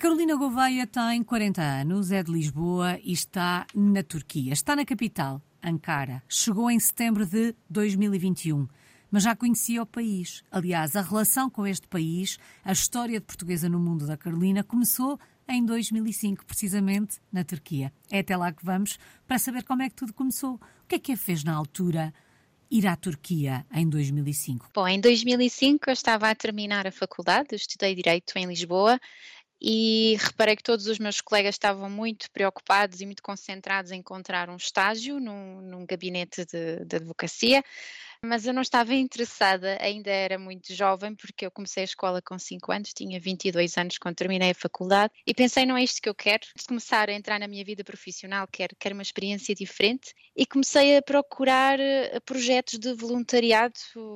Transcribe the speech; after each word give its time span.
Carolina 0.00 0.34
Gouveia 0.34 0.86
tem 0.86 1.22
40 1.22 1.60
anos, 1.60 2.10
é 2.10 2.22
de 2.22 2.32
Lisboa 2.32 2.98
e 3.04 3.12
está 3.12 3.66
na 3.74 4.02
Turquia. 4.02 4.50
Está 4.50 4.74
na 4.74 4.82
capital, 4.82 5.42
Ankara. 5.62 6.22
Chegou 6.26 6.70
em 6.70 6.80
setembro 6.80 7.26
de 7.26 7.54
2021 7.68 8.66
mas 9.10 9.24
já 9.24 9.36
conhecia 9.36 9.82
o 9.82 9.86
país. 9.86 10.42
Aliás, 10.50 10.96
a 10.96 11.02
relação 11.02 11.50
com 11.50 11.66
este 11.66 11.86
país, 11.86 12.38
a 12.64 12.72
história 12.72 13.20
de 13.20 13.26
portuguesa 13.26 13.68
no 13.68 13.78
mundo 13.78 14.06
da 14.06 14.16
Carolina, 14.16 14.64
começou 14.64 15.18
em 15.46 15.62
2005, 15.64 16.46
precisamente 16.46 17.18
na 17.30 17.44
Turquia. 17.44 17.92
É 18.10 18.20
até 18.20 18.36
lá 18.36 18.52
que 18.52 18.64
vamos 18.64 18.98
para 19.26 19.38
saber 19.38 19.64
como 19.64 19.82
é 19.82 19.90
que 19.90 19.96
tudo 19.96 20.14
começou. 20.14 20.54
O 20.54 20.86
que 20.88 20.94
é 20.94 20.98
que 20.98 21.12
a 21.12 21.16
fez 21.16 21.44
na 21.44 21.52
altura? 21.52 22.14
ir 22.70 22.86
à 22.86 22.94
Turquia 22.94 23.66
em 23.74 23.88
2005? 23.88 24.70
Bom, 24.72 24.86
em 24.86 25.00
2005 25.00 25.90
eu 25.90 25.92
estava 25.92 26.30
a 26.30 26.34
terminar 26.34 26.86
a 26.86 26.92
faculdade, 26.92 27.56
estudei 27.56 27.94
Direito 27.94 28.32
em 28.36 28.46
Lisboa 28.46 28.98
e 29.60 30.16
reparei 30.18 30.56
que 30.56 30.62
todos 30.62 30.86
os 30.86 30.98
meus 30.98 31.20
colegas 31.20 31.54
estavam 31.54 31.90
muito 31.90 32.30
preocupados 32.30 33.00
e 33.00 33.06
muito 33.06 33.22
concentrados 33.22 33.92
em 33.92 33.98
encontrar 33.98 34.48
um 34.48 34.56
estágio 34.56 35.20
num, 35.20 35.60
num 35.60 35.84
gabinete 35.84 36.46
de, 36.46 36.84
de, 36.84 36.96
advocacia, 36.96 37.62
mas 38.22 38.46
eu 38.46 38.54
não 38.54 38.62
estava 38.62 38.94
interessada, 38.94 39.78
ainda 39.80 40.10
era 40.10 40.38
muito 40.38 40.74
jovem, 40.74 41.14
porque 41.14 41.44
eu 41.44 41.50
comecei 41.50 41.82
a 41.82 41.84
escola 41.84 42.22
com 42.22 42.38
5 42.38 42.72
anos, 42.72 42.92
tinha 42.92 43.20
22 43.20 43.76
anos 43.76 43.98
quando 43.98 44.16
terminei 44.16 44.50
a 44.50 44.54
faculdade, 44.54 45.12
e 45.26 45.34
pensei, 45.34 45.66
não 45.66 45.76
é 45.76 45.82
isto 45.82 46.00
que 46.00 46.08
eu 46.08 46.14
quero, 46.14 46.46
de 46.56 46.64
começar 46.66 47.08
a 47.08 47.12
entrar 47.12 47.38
na 47.38 47.48
minha 47.48 47.64
vida 47.64 47.84
profissional, 47.84 48.46
quero, 48.50 48.74
quero 48.78 48.94
uma 48.94 49.02
experiência 49.02 49.54
diferente, 49.54 50.14
e 50.36 50.46
comecei 50.46 50.96
a 50.96 51.02
procurar 51.02 51.80
eh, 51.80 52.18
projetos 52.20 52.78
de 52.78 52.94
voluntariado 52.94 53.74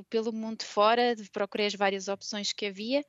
pelo 0.09 0.33
mundo 0.33 0.65
fora, 0.65 1.15
procurei 1.33 1.67
as 1.67 1.75
várias 1.75 2.09
opções 2.09 2.53
que 2.53 2.67
havia, 2.67 3.03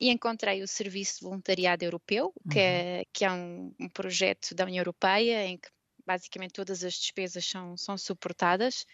e 0.00 0.10
encontrei 0.10 0.62
o 0.62 0.68
Serviço 0.68 1.20
de 1.20 1.24
Voluntariado 1.24 1.84
Europeu, 1.84 2.32
que 2.50 2.58
uhum. 2.58 2.64
é, 2.64 3.04
que 3.12 3.24
é 3.24 3.30
um, 3.30 3.72
um, 3.78 3.88
projeto 3.88 4.54
da 4.54 4.64
União 4.64 4.80
Europeia 4.80 5.46
em 5.46 5.56
que 5.56 5.68
basicamente 6.04 6.52
todas 6.52 6.82
as 6.82 6.94
despesas 6.94 7.44
são, 7.44 7.76
são 7.76 7.96
suportadas. 7.96 8.84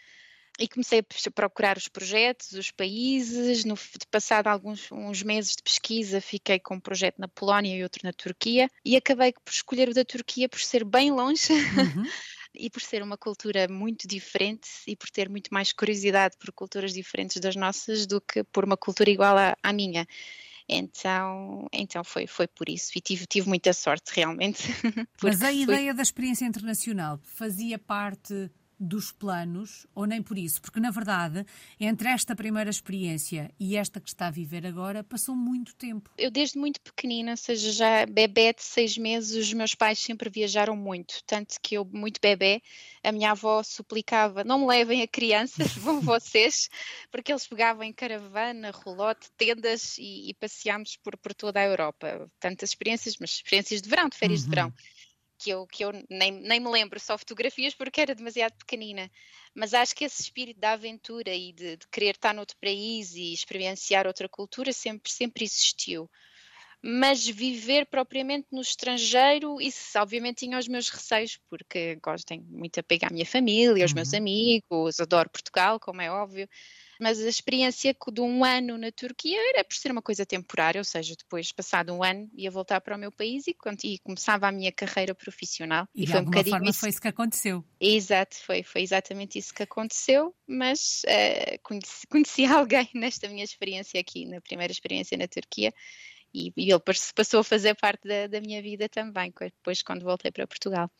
E 0.60 0.66
comecei 0.66 0.98
a 0.98 1.30
procurar 1.30 1.76
os 1.76 1.86
projetos, 1.86 2.52
os 2.52 2.72
países. 2.72 3.64
No 3.64 3.76
passado 4.10 4.48
alguns 4.48 4.90
uns 4.90 5.22
meses 5.22 5.54
de 5.54 5.62
pesquisa, 5.62 6.20
fiquei 6.20 6.58
com 6.58 6.74
um 6.74 6.80
projeto 6.80 7.18
na 7.18 7.28
Polónia 7.28 7.76
e 7.76 7.82
outro 7.82 8.00
na 8.02 8.12
Turquia. 8.12 8.68
E 8.84 8.96
acabei 8.96 9.32
por 9.32 9.52
escolher 9.52 9.88
o 9.88 9.94
da 9.94 10.04
Turquia 10.04 10.48
por 10.48 10.60
ser 10.60 10.84
bem 10.84 11.12
longe. 11.12 11.52
Uhum. 11.52 12.02
e 12.54 12.68
por 12.68 12.82
ser 12.82 13.02
uma 13.02 13.16
cultura 13.16 13.68
muito 13.68 14.08
diferente 14.08 14.68
e 14.86 14.96
por 14.96 15.10
ter 15.10 15.28
muito 15.28 15.52
mais 15.52 15.72
curiosidade 15.72 16.36
por 16.38 16.50
culturas 16.52 16.92
diferentes 16.92 17.40
das 17.40 17.54
nossas 17.54 18.06
do 18.06 18.20
que 18.20 18.42
por 18.42 18.64
uma 18.64 18.76
cultura 18.76 19.10
igual 19.10 19.36
à, 19.36 19.56
à 19.62 19.72
minha. 19.72 20.06
Então, 20.68 21.66
então 21.72 22.04
foi, 22.04 22.26
foi 22.26 22.46
por 22.46 22.68
isso 22.68 22.92
e 22.94 23.00
tive, 23.00 23.26
tive 23.26 23.48
muita 23.48 23.72
sorte 23.72 24.12
realmente. 24.14 24.68
Mas 25.22 25.40
a 25.42 25.50
ideia 25.50 25.94
da 25.94 26.02
experiência 26.02 26.44
internacional 26.44 27.18
fazia 27.24 27.78
parte 27.78 28.50
dos 28.78 29.10
planos, 29.10 29.86
ou 29.94 30.06
nem 30.06 30.22
por 30.22 30.38
isso? 30.38 30.60
Porque, 30.60 30.78
na 30.78 30.90
verdade, 30.90 31.44
entre 31.80 32.08
esta 32.08 32.36
primeira 32.36 32.70
experiência 32.70 33.50
e 33.58 33.76
esta 33.76 34.00
que 34.00 34.08
está 34.08 34.28
a 34.28 34.30
viver 34.30 34.66
agora, 34.66 35.02
passou 35.02 35.34
muito 35.34 35.74
tempo. 35.74 36.10
Eu, 36.16 36.30
desde 36.30 36.58
muito 36.58 36.80
pequenina, 36.80 37.36
seja 37.36 37.72
já 37.72 38.06
bebê 38.06 38.52
de 38.52 38.62
seis 38.62 38.96
meses, 38.96 39.46
os 39.46 39.52
meus 39.52 39.74
pais 39.74 39.98
sempre 39.98 40.30
viajaram 40.30 40.76
muito. 40.76 41.22
Tanto 41.26 41.56
que 41.60 41.76
eu, 41.76 41.84
muito 41.84 42.20
bebê, 42.20 42.62
a 43.02 43.10
minha 43.10 43.32
avó 43.32 43.62
suplicava: 43.62 44.44
não 44.44 44.60
me 44.60 44.66
levem 44.66 45.02
a 45.02 45.08
crianças, 45.08 45.72
vão 45.76 46.00
vocês, 46.00 46.68
porque 47.10 47.32
eles 47.32 47.46
pegavam 47.46 47.82
em 47.82 47.92
caravana, 47.92 48.70
rolote, 48.70 49.28
tendas 49.36 49.98
e, 49.98 50.30
e 50.30 50.34
passeámos 50.34 50.96
por, 50.96 51.16
por 51.16 51.34
toda 51.34 51.60
a 51.60 51.64
Europa. 51.64 52.30
Tantas 52.38 52.70
experiências, 52.70 53.16
mas 53.18 53.30
experiências 53.30 53.82
de 53.82 53.88
verão, 53.88 54.08
de 54.08 54.16
férias 54.16 54.40
uhum. 54.40 54.44
de 54.44 54.50
verão 54.50 54.72
que 55.38 55.50
eu, 55.50 55.66
que 55.66 55.84
eu 55.84 55.92
nem, 56.10 56.32
nem 56.32 56.60
me 56.60 56.68
lembro, 56.68 56.98
só 56.98 57.16
fotografias 57.16 57.74
porque 57.74 58.00
era 58.00 58.14
demasiado 58.14 58.54
pequenina. 58.58 59.10
Mas 59.54 59.72
acho 59.72 59.94
que 59.94 60.04
esse 60.04 60.22
espírito 60.22 60.58
da 60.58 60.72
aventura 60.72 61.34
e 61.34 61.52
de, 61.52 61.76
de 61.76 61.88
querer 61.88 62.14
estar 62.16 62.34
noutro 62.34 62.56
país 62.60 63.14
e 63.14 63.32
experienciar 63.32 64.06
outra 64.06 64.28
cultura 64.28 64.72
sempre, 64.72 65.10
sempre 65.10 65.44
existiu. 65.44 66.10
Mas 66.82 67.26
viver 67.26 67.86
propriamente 67.86 68.48
no 68.52 68.60
estrangeiro, 68.60 69.60
isso 69.60 69.98
obviamente 69.98 70.38
tinha 70.38 70.58
os 70.58 70.68
meus 70.68 70.88
receios, 70.88 71.38
porque 71.50 71.96
gosto, 71.96 72.26
tenho 72.26 72.44
muito 72.44 72.78
apego 72.78 73.06
à 73.06 73.10
minha 73.10 73.26
família, 73.26 73.84
aos 73.84 73.90
uhum. 73.90 73.96
meus 73.96 74.14
amigos, 74.14 75.00
adoro 75.00 75.30
Portugal, 75.30 75.80
como 75.80 76.00
é 76.00 76.10
óbvio 76.10 76.48
mas 76.98 77.20
a 77.20 77.28
experiência 77.28 77.94
de 78.12 78.20
um 78.20 78.44
ano 78.44 78.76
na 78.76 78.90
Turquia 78.90 79.38
era 79.50 79.64
por 79.64 79.74
ser 79.74 79.92
uma 79.92 80.02
coisa 80.02 80.26
temporária, 80.26 80.80
ou 80.80 80.84
seja, 80.84 81.14
depois, 81.16 81.52
passado 81.52 81.92
um 81.92 82.02
ano, 82.02 82.28
ia 82.34 82.50
voltar 82.50 82.80
para 82.80 82.96
o 82.96 82.98
meu 82.98 83.12
país 83.12 83.46
e, 83.46 83.56
e 83.84 83.98
começava 83.98 84.48
a 84.48 84.52
minha 84.52 84.72
carreira 84.72 85.14
profissional. 85.14 85.86
E, 85.94 86.02
e 86.02 86.06
de 86.06 86.10
foi 86.10 86.20
alguma 86.20 86.40
um 86.40 86.44
forma 86.44 86.70
isso. 86.70 86.80
foi 86.80 86.88
isso 86.88 87.00
que 87.00 87.08
aconteceu. 87.08 87.64
Exato, 87.80 88.36
foi, 88.36 88.62
foi 88.62 88.82
exatamente 88.82 89.38
isso 89.38 89.54
que 89.54 89.62
aconteceu, 89.62 90.34
mas 90.46 91.02
uh, 91.04 91.58
conheci, 91.62 92.06
conheci 92.10 92.44
alguém 92.44 92.88
nesta 92.94 93.28
minha 93.28 93.44
experiência 93.44 94.00
aqui, 94.00 94.26
na 94.26 94.40
primeira 94.40 94.72
experiência 94.72 95.16
na 95.16 95.28
Turquia, 95.28 95.72
e, 96.34 96.52
e 96.56 96.70
ele 96.70 96.82
passou 97.14 97.40
a 97.40 97.44
fazer 97.44 97.74
parte 97.74 98.06
da, 98.06 98.26
da 98.26 98.40
minha 98.40 98.60
vida 98.60 98.88
também, 98.88 99.32
depois 99.38 99.82
quando 99.82 100.02
voltei 100.02 100.30
para 100.30 100.46
Portugal. 100.46 100.90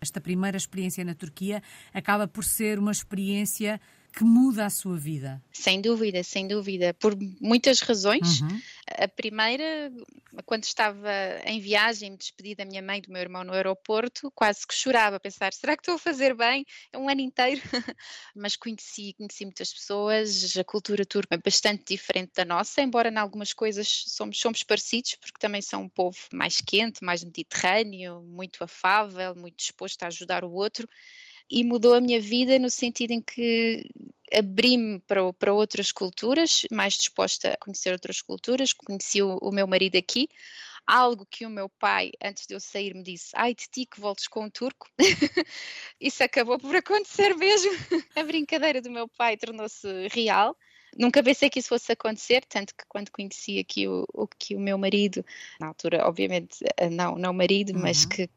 Esta 0.00 0.20
primeira 0.20 0.56
experiência 0.56 1.04
na 1.04 1.14
Turquia 1.14 1.62
acaba 1.92 2.26
por 2.26 2.44
ser 2.44 2.78
uma 2.78 2.92
experiência 2.92 3.80
que 4.12 4.24
muda 4.24 4.66
a 4.66 4.70
sua 4.70 4.96
vida? 4.96 5.42
Sem 5.52 5.80
dúvida, 5.80 6.22
sem 6.22 6.48
dúvida, 6.48 6.94
por 6.94 7.16
muitas 7.40 7.80
razões. 7.80 8.40
Uhum. 8.40 8.60
A 8.98 9.06
primeira, 9.06 9.92
quando 10.46 10.64
estava 10.64 11.10
em 11.44 11.60
viagem, 11.60 12.10
me 12.10 12.16
despedi 12.16 12.54
da 12.54 12.64
minha 12.64 12.82
mãe 12.82 12.98
e 12.98 13.02
do 13.02 13.12
meu 13.12 13.20
irmão 13.20 13.44
no 13.44 13.52
aeroporto, 13.52 14.30
quase 14.34 14.66
que 14.66 14.74
chorava 14.74 15.16
a 15.16 15.20
pensar: 15.20 15.52
será 15.52 15.76
que 15.76 15.82
estou 15.82 15.96
a 15.96 15.98
fazer 15.98 16.34
bem? 16.34 16.64
É 16.92 16.98
um 16.98 17.08
ano 17.08 17.20
inteiro. 17.20 17.60
Mas 18.34 18.56
conheci, 18.56 19.14
conheci 19.14 19.44
muitas 19.44 19.72
pessoas, 19.72 20.56
a 20.56 20.64
cultura 20.64 21.04
turca 21.04 21.34
é 21.34 21.38
bastante 21.38 21.84
diferente 21.86 22.32
da 22.34 22.44
nossa, 22.44 22.80
embora 22.80 23.10
em 23.10 23.16
algumas 23.16 23.52
coisas 23.52 24.04
somos, 24.06 24.40
somos 24.40 24.62
parecidos, 24.62 25.16
porque 25.16 25.38
também 25.38 25.62
são 25.62 25.82
um 25.82 25.88
povo 25.88 26.18
mais 26.32 26.60
quente, 26.60 27.04
mais 27.04 27.22
mediterrâneo, 27.22 28.22
muito 28.22 28.64
afável, 28.64 29.34
muito 29.34 29.56
disposto 29.56 30.02
a 30.02 30.06
ajudar 30.06 30.44
o 30.44 30.52
outro 30.52 30.88
e 31.50 31.64
mudou 31.64 31.94
a 31.94 32.00
minha 32.00 32.20
vida 32.20 32.58
no 32.58 32.70
sentido 32.70 33.12
em 33.12 33.20
que 33.20 33.88
abri-me 34.32 35.00
para, 35.00 35.32
para 35.32 35.52
outras 35.52 35.90
culturas, 35.90 36.66
mais 36.70 36.94
disposta 36.94 37.54
a 37.54 37.56
conhecer 37.56 37.92
outras 37.92 38.20
culturas, 38.20 38.72
conheci 38.72 39.22
o, 39.22 39.38
o 39.38 39.50
meu 39.50 39.66
marido 39.66 39.96
aqui, 39.96 40.28
algo 40.86 41.26
que 41.30 41.44
o 41.44 41.50
meu 41.50 41.68
pai, 41.68 42.12
antes 42.22 42.46
de 42.46 42.54
eu 42.54 42.60
sair, 42.60 42.94
me 42.94 43.02
disse: 43.02 43.30
Ai 43.34 43.54
de 43.54 43.68
ti 43.68 43.86
que 43.86 44.00
voltes 44.00 44.26
com 44.26 44.44
um 44.44 44.50
turco. 44.50 44.88
Isso 46.00 46.24
acabou 46.24 46.58
por 46.58 46.74
acontecer 46.74 47.34
mesmo. 47.36 47.70
a 48.16 48.22
brincadeira 48.22 48.80
do 48.80 48.90
meu 48.90 49.06
pai 49.06 49.36
tornou-se 49.36 49.86
real. 50.08 50.56
Nunca 50.96 51.22
pensei 51.22 51.50
que 51.50 51.58
isso 51.58 51.68
fosse 51.68 51.92
acontecer, 51.92 52.44
tanto 52.46 52.74
que 52.74 52.82
quando 52.88 53.10
conheci 53.10 53.58
aqui 53.58 53.86
o, 53.86 54.06
o, 54.12 54.26
que 54.26 54.56
o 54.56 54.60
meu 54.60 54.78
marido, 54.78 55.22
na 55.60 55.68
altura, 55.68 56.08
obviamente, 56.08 56.64
eh, 56.78 56.88
não, 56.88 57.16
não 57.16 57.32
marido, 57.32 57.74
uhum. 57.74 57.82
mas 57.82 58.06
que 58.06 58.28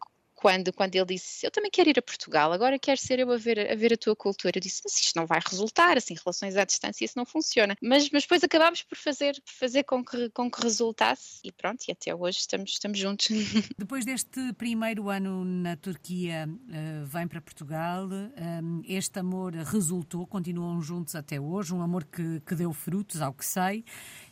quando, 0.41 0.73
quando 0.73 0.95
ele 0.95 1.05
disse 1.05 1.45
eu 1.45 1.51
também 1.51 1.69
quero 1.69 1.87
ir 1.87 1.99
a 1.99 2.01
Portugal, 2.01 2.51
agora 2.51 2.79
quero 2.79 2.99
ser 2.99 3.19
eu 3.19 3.31
a 3.31 3.37
ver, 3.37 3.71
a 3.71 3.75
ver 3.75 3.93
a 3.93 3.97
tua 3.97 4.15
cultura. 4.15 4.57
Eu 4.57 4.61
disse, 4.61 4.81
mas 4.83 4.99
isto 4.99 5.15
não 5.15 5.27
vai 5.27 5.39
resultar, 5.47 5.97
assim, 5.97 6.15
relações 6.15 6.57
à 6.57 6.65
distância, 6.65 7.05
isso 7.05 7.13
não 7.15 7.27
funciona. 7.27 7.77
Mas, 7.79 8.09
mas 8.09 8.23
depois 8.23 8.43
acabámos 8.43 8.81
por 8.81 8.97
fazer, 8.97 9.39
fazer 9.45 9.83
com, 9.83 10.03
que, 10.03 10.31
com 10.31 10.49
que 10.49 10.59
resultasse 10.63 11.39
e 11.43 11.51
pronto, 11.51 11.83
e 11.87 11.91
até 11.91 12.15
hoje 12.15 12.39
estamos, 12.39 12.71
estamos 12.71 12.97
juntos. 12.97 13.27
Depois 13.77 14.03
deste 14.03 14.51
primeiro 14.53 15.09
ano 15.09 15.45
na 15.45 15.75
Turquia, 15.75 16.49
uh, 16.49 17.05
vem 17.05 17.27
para 17.27 17.39
Portugal, 17.39 18.07
um, 18.09 18.81
este 18.87 19.19
amor 19.19 19.53
resultou, 19.53 20.25
continuam 20.25 20.81
juntos 20.81 21.13
até 21.13 21.39
hoje, 21.39 21.71
um 21.71 21.83
amor 21.83 22.03
que, 22.03 22.39
que 22.39 22.55
deu 22.55 22.73
frutos, 22.73 23.21
ao 23.21 23.31
que 23.31 23.45
sei, 23.45 23.85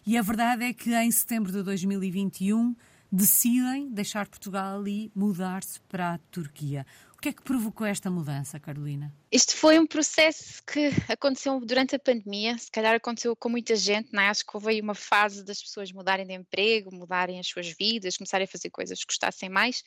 e 0.07 0.17
a 0.17 0.23
verdade 0.23 0.63
é 0.63 0.73
que 0.73 0.91
em 0.95 1.11
setembro 1.11 1.51
de 1.51 1.61
2021 1.61 2.75
decidem 3.11 3.89
deixar 3.89 4.27
Portugal 4.27 4.87
e 4.87 5.11
mudar-se 5.15 5.79
para 5.81 6.13
a 6.13 6.17
Turquia. 6.31 6.85
O 7.17 7.21
que 7.21 7.29
é 7.29 7.33
que 7.33 7.41
provocou 7.41 7.85
esta 7.85 8.09
mudança, 8.09 8.59
Carolina? 8.59 9.13
Isto 9.29 9.57
foi 9.57 9.77
um 9.77 9.85
processo 9.85 10.63
que 10.63 10.89
aconteceu 11.11 11.59
durante 11.59 11.95
a 11.95 11.99
pandemia, 11.99 12.57
se 12.57 12.71
calhar 12.71 12.95
aconteceu 12.95 13.35
com 13.35 13.49
muita 13.49 13.75
gente, 13.75 14.13
não 14.13 14.23
é? 14.23 14.29
acho 14.29 14.45
que 14.45 14.51
houve 14.55 14.79
uma 14.79 14.95
fase 14.95 15.43
das 15.43 15.61
pessoas 15.61 15.91
mudarem 15.91 16.25
de 16.25 16.33
emprego, 16.33 16.95
mudarem 16.95 17.37
as 17.37 17.47
suas 17.47 17.67
vidas, 17.67 18.15
começarem 18.15 18.45
a 18.45 18.47
fazer 18.47 18.69
coisas 18.69 18.99
que 18.99 19.07
gostassem 19.07 19.49
mais. 19.49 19.83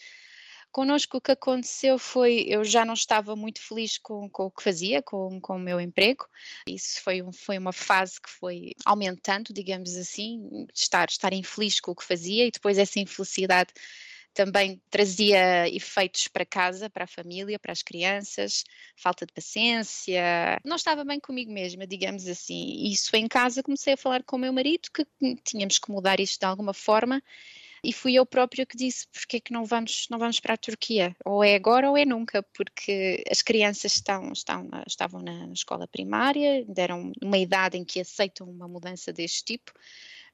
Connosco 0.72 1.18
o 1.18 1.20
que 1.20 1.32
aconteceu 1.32 1.98
foi, 1.98 2.46
eu 2.48 2.64
já 2.64 2.82
não 2.82 2.94
estava 2.94 3.36
muito 3.36 3.60
feliz 3.60 3.98
com, 3.98 4.26
com 4.30 4.46
o 4.46 4.50
que 4.50 4.62
fazia, 4.62 5.02
com, 5.02 5.38
com 5.38 5.56
o 5.56 5.60
meu 5.60 5.78
emprego. 5.78 6.26
Isso 6.66 7.02
foi, 7.02 7.20
um, 7.20 7.30
foi 7.30 7.58
uma 7.58 7.74
fase 7.74 8.18
que 8.18 8.30
foi 8.30 8.72
aumentando, 8.86 9.52
digamos 9.52 9.94
assim, 9.94 10.66
estar, 10.74 11.08
estar 11.10 11.32
infeliz 11.34 11.78
com 11.78 11.90
o 11.90 11.94
que 11.94 12.02
fazia 12.02 12.46
e 12.46 12.50
depois 12.50 12.78
essa 12.78 12.98
infelicidade 12.98 13.74
também 14.32 14.80
trazia 14.90 15.68
efeitos 15.68 16.26
para 16.28 16.46
casa, 16.46 16.88
para 16.88 17.04
a 17.04 17.06
família, 17.06 17.58
para 17.58 17.72
as 17.72 17.82
crianças, 17.82 18.64
falta 18.96 19.26
de 19.26 19.32
paciência. 19.32 20.58
Não 20.64 20.76
estava 20.76 21.04
bem 21.04 21.20
comigo 21.20 21.52
mesma, 21.52 21.86
digamos 21.86 22.26
assim. 22.26 22.90
Isso 22.90 23.14
em 23.14 23.28
casa 23.28 23.62
comecei 23.62 23.92
a 23.92 23.96
falar 23.96 24.22
com 24.22 24.36
o 24.36 24.38
meu 24.38 24.52
marido 24.52 24.88
que 24.90 25.06
tínhamos 25.44 25.78
que 25.78 25.90
mudar 25.90 26.18
isto 26.18 26.40
de 26.40 26.46
alguma 26.46 26.72
forma 26.72 27.22
e 27.84 27.92
fui 27.92 28.14
eu 28.14 28.24
própria 28.24 28.64
que 28.64 28.76
disse 28.76 29.06
porque 29.12 29.38
é 29.38 29.40
que 29.40 29.52
não 29.52 29.64
vamos, 29.64 30.06
não 30.10 30.18
vamos 30.18 30.38
para 30.38 30.54
a 30.54 30.56
Turquia, 30.56 31.16
ou 31.24 31.42
é 31.42 31.54
agora 31.54 31.90
ou 31.90 31.96
é 31.96 32.04
nunca, 32.04 32.42
porque 32.54 33.24
as 33.30 33.42
crianças 33.42 33.94
estão, 33.94 34.32
estão, 34.32 34.68
estavam 34.86 35.20
na 35.20 35.52
escola 35.52 35.88
primária, 35.88 36.64
deram 36.66 37.12
uma 37.20 37.38
idade 37.38 37.76
em 37.76 37.84
que 37.84 38.00
aceitam 38.00 38.48
uma 38.48 38.68
mudança 38.68 39.12
deste 39.12 39.44
tipo, 39.44 39.72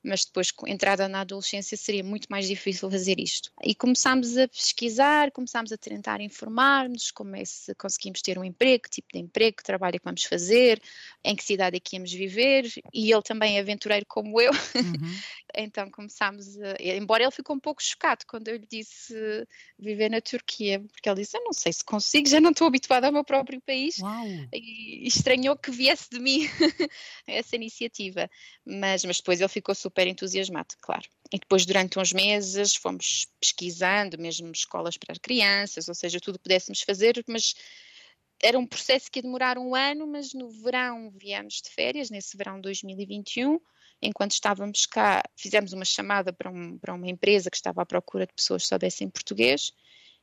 mas 0.02 0.24
depois, 0.24 0.50
com 0.50 0.66
entrada 0.66 1.08
na 1.08 1.20
adolescência, 1.20 1.76
seria 1.76 2.04
muito 2.04 2.26
mais 2.28 2.46
difícil 2.46 2.90
fazer 2.90 3.18
isto. 3.18 3.50
E 3.62 3.74
começámos 3.74 4.36
a 4.36 4.46
pesquisar, 4.46 5.30
começámos 5.32 5.72
a 5.72 5.76
tentar 5.76 6.20
informar-nos 6.20 7.10
como 7.10 7.34
é 7.34 7.44
se 7.44 7.74
conseguimos 7.74 8.22
ter 8.22 8.38
um 8.38 8.44
emprego, 8.44 8.84
que 8.84 8.90
tipo 8.90 9.08
de 9.12 9.18
emprego, 9.18 9.56
que 9.56 9.64
trabalho 9.64 9.96
é 9.96 9.98
que 9.98 10.04
vamos 10.04 10.22
fazer, 10.24 10.80
em 11.24 11.34
que 11.34 11.44
cidade 11.44 11.76
é 11.76 11.80
que 11.80 11.96
íamos 11.96 12.12
viver, 12.12 12.64
e 12.92 13.12
ele 13.12 13.22
também 13.22 13.56
é 13.56 13.60
aventureiro 13.60 14.06
como 14.08 14.40
eu, 14.40 14.52
uhum. 14.52 15.14
então 15.56 15.90
começámos 15.90 16.56
a, 16.60 16.76
embora 16.80 17.24
ele 17.24 17.32
ficou 17.32 17.56
um 17.56 17.60
pouco 17.60 17.82
chocado 17.82 18.24
quando 18.26 18.48
eu 18.48 18.56
lhe 18.56 18.66
disse 18.70 19.14
viver 19.78 20.10
na 20.10 20.20
Turquia, 20.20 20.80
porque 20.92 21.08
ele 21.08 21.20
disse, 21.20 21.36
eu 21.36 21.44
não 21.44 21.52
sei 21.52 21.72
se 21.72 21.84
consigo, 21.84 22.28
já 22.28 22.40
não 22.40 22.50
estou 22.50 22.68
habituado 22.68 23.04
ao 23.04 23.12
meu 23.12 23.24
próprio 23.24 23.60
país, 23.60 23.96
e, 24.52 25.04
e 25.04 25.08
estranhou 25.08 25.56
que 25.56 25.70
viesse 25.70 26.08
de 26.10 26.20
mim 26.20 26.48
essa 27.26 27.56
iniciativa, 27.56 28.30
mas, 28.64 29.04
mas 29.04 29.16
depois 29.16 29.40
ele 29.40 29.48
ficou 29.48 29.74
super 29.74 29.87
entusiasmado, 30.06 30.74
claro. 30.80 31.08
E 31.32 31.38
depois, 31.38 31.66
durante 31.66 31.98
uns 31.98 32.12
meses, 32.12 32.74
fomos 32.74 33.26
pesquisando, 33.40 34.18
mesmo 34.18 34.50
escolas 34.50 34.96
para 34.96 35.14
crianças, 35.18 35.88
ou 35.88 35.94
seja, 35.94 36.20
tudo 36.20 36.38
pudéssemos 36.38 36.80
fazer, 36.80 37.22
mas 37.28 37.54
era 38.42 38.58
um 38.58 38.66
processo 38.66 39.10
que 39.10 39.18
ia 39.18 39.22
demorar 39.22 39.58
um 39.58 39.74
ano, 39.74 40.06
mas 40.06 40.32
no 40.32 40.48
verão 40.48 41.10
viemos 41.10 41.60
de 41.60 41.70
férias, 41.70 42.08
nesse 42.08 42.36
verão 42.36 42.60
2021, 42.60 43.60
enquanto 44.00 44.32
estávamos 44.32 44.86
cá, 44.86 45.22
fizemos 45.36 45.72
uma 45.72 45.84
chamada 45.84 46.32
para, 46.32 46.50
um, 46.50 46.78
para 46.78 46.94
uma 46.94 47.08
empresa 47.08 47.50
que 47.50 47.56
estava 47.56 47.82
à 47.82 47.86
procura 47.86 48.26
de 48.26 48.32
pessoas 48.32 48.62
que 48.62 48.68
soubessem 48.68 49.10
português 49.10 49.72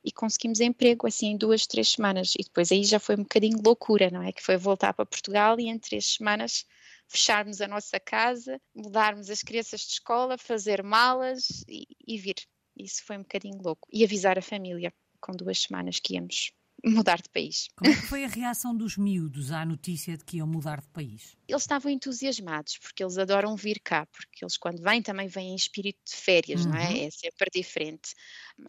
e 0.03 0.11
conseguimos 0.11 0.59
emprego 0.59 1.07
assim 1.07 1.31
em 1.31 1.37
duas, 1.37 1.67
três 1.67 1.89
semanas. 1.89 2.33
E 2.39 2.43
depois 2.43 2.71
aí 2.71 2.83
já 2.83 2.99
foi 2.99 3.15
um 3.15 3.23
bocadinho 3.23 3.59
loucura, 3.63 4.09
não 4.09 4.21
é? 4.21 4.31
Que 4.31 4.41
foi 4.41 4.55
voltar 4.55 4.93
para 4.93 5.05
Portugal 5.05 5.59
e 5.59 5.67
em 5.67 5.77
três 5.77 6.13
semanas 6.13 6.65
fecharmos 7.07 7.61
a 7.61 7.67
nossa 7.67 7.99
casa, 7.99 8.59
mudarmos 8.75 9.29
as 9.29 9.41
crianças 9.41 9.81
de 9.81 9.93
escola, 9.93 10.37
fazer 10.37 10.83
malas 10.83 11.63
e, 11.67 11.87
e 12.05 12.17
vir. 12.17 12.35
Isso 12.77 13.03
foi 13.03 13.17
um 13.17 13.21
bocadinho 13.21 13.61
louco. 13.61 13.87
E 13.91 14.03
avisar 14.03 14.37
a 14.37 14.41
família 14.41 14.93
com 15.21 15.31
duas 15.33 15.61
semanas 15.61 15.99
que 15.99 16.15
íamos 16.15 16.51
mudar 16.83 17.21
de 17.21 17.29
país. 17.29 17.67
Como 17.75 17.91
é 17.91 17.95
foi 17.95 18.23
a 18.25 18.27
reação 18.27 18.75
dos 18.75 18.97
miúdos 18.97 19.51
à 19.51 19.65
notícia 19.65 20.17
de 20.17 20.23
que 20.23 20.37
iam 20.37 20.47
mudar 20.47 20.81
de 20.81 20.87
país? 20.89 21.35
Eles 21.47 21.63
estavam 21.63 21.91
entusiasmados, 21.91 22.77
porque 22.77 23.03
eles 23.03 23.17
adoram 23.17 23.55
vir 23.55 23.79
cá, 23.83 24.05
porque 24.05 24.43
eles 24.43 24.57
quando 24.57 24.81
vêm 24.81 25.01
também 25.01 25.27
vêm 25.27 25.51
em 25.51 25.55
espírito 25.55 25.99
de 26.05 26.15
férias, 26.15 26.65
uhum. 26.65 26.71
não 26.71 26.77
é? 26.77 26.89
Uhum. 26.89 27.07
É 27.07 27.09
sempre 27.11 27.49
diferente. 27.53 28.13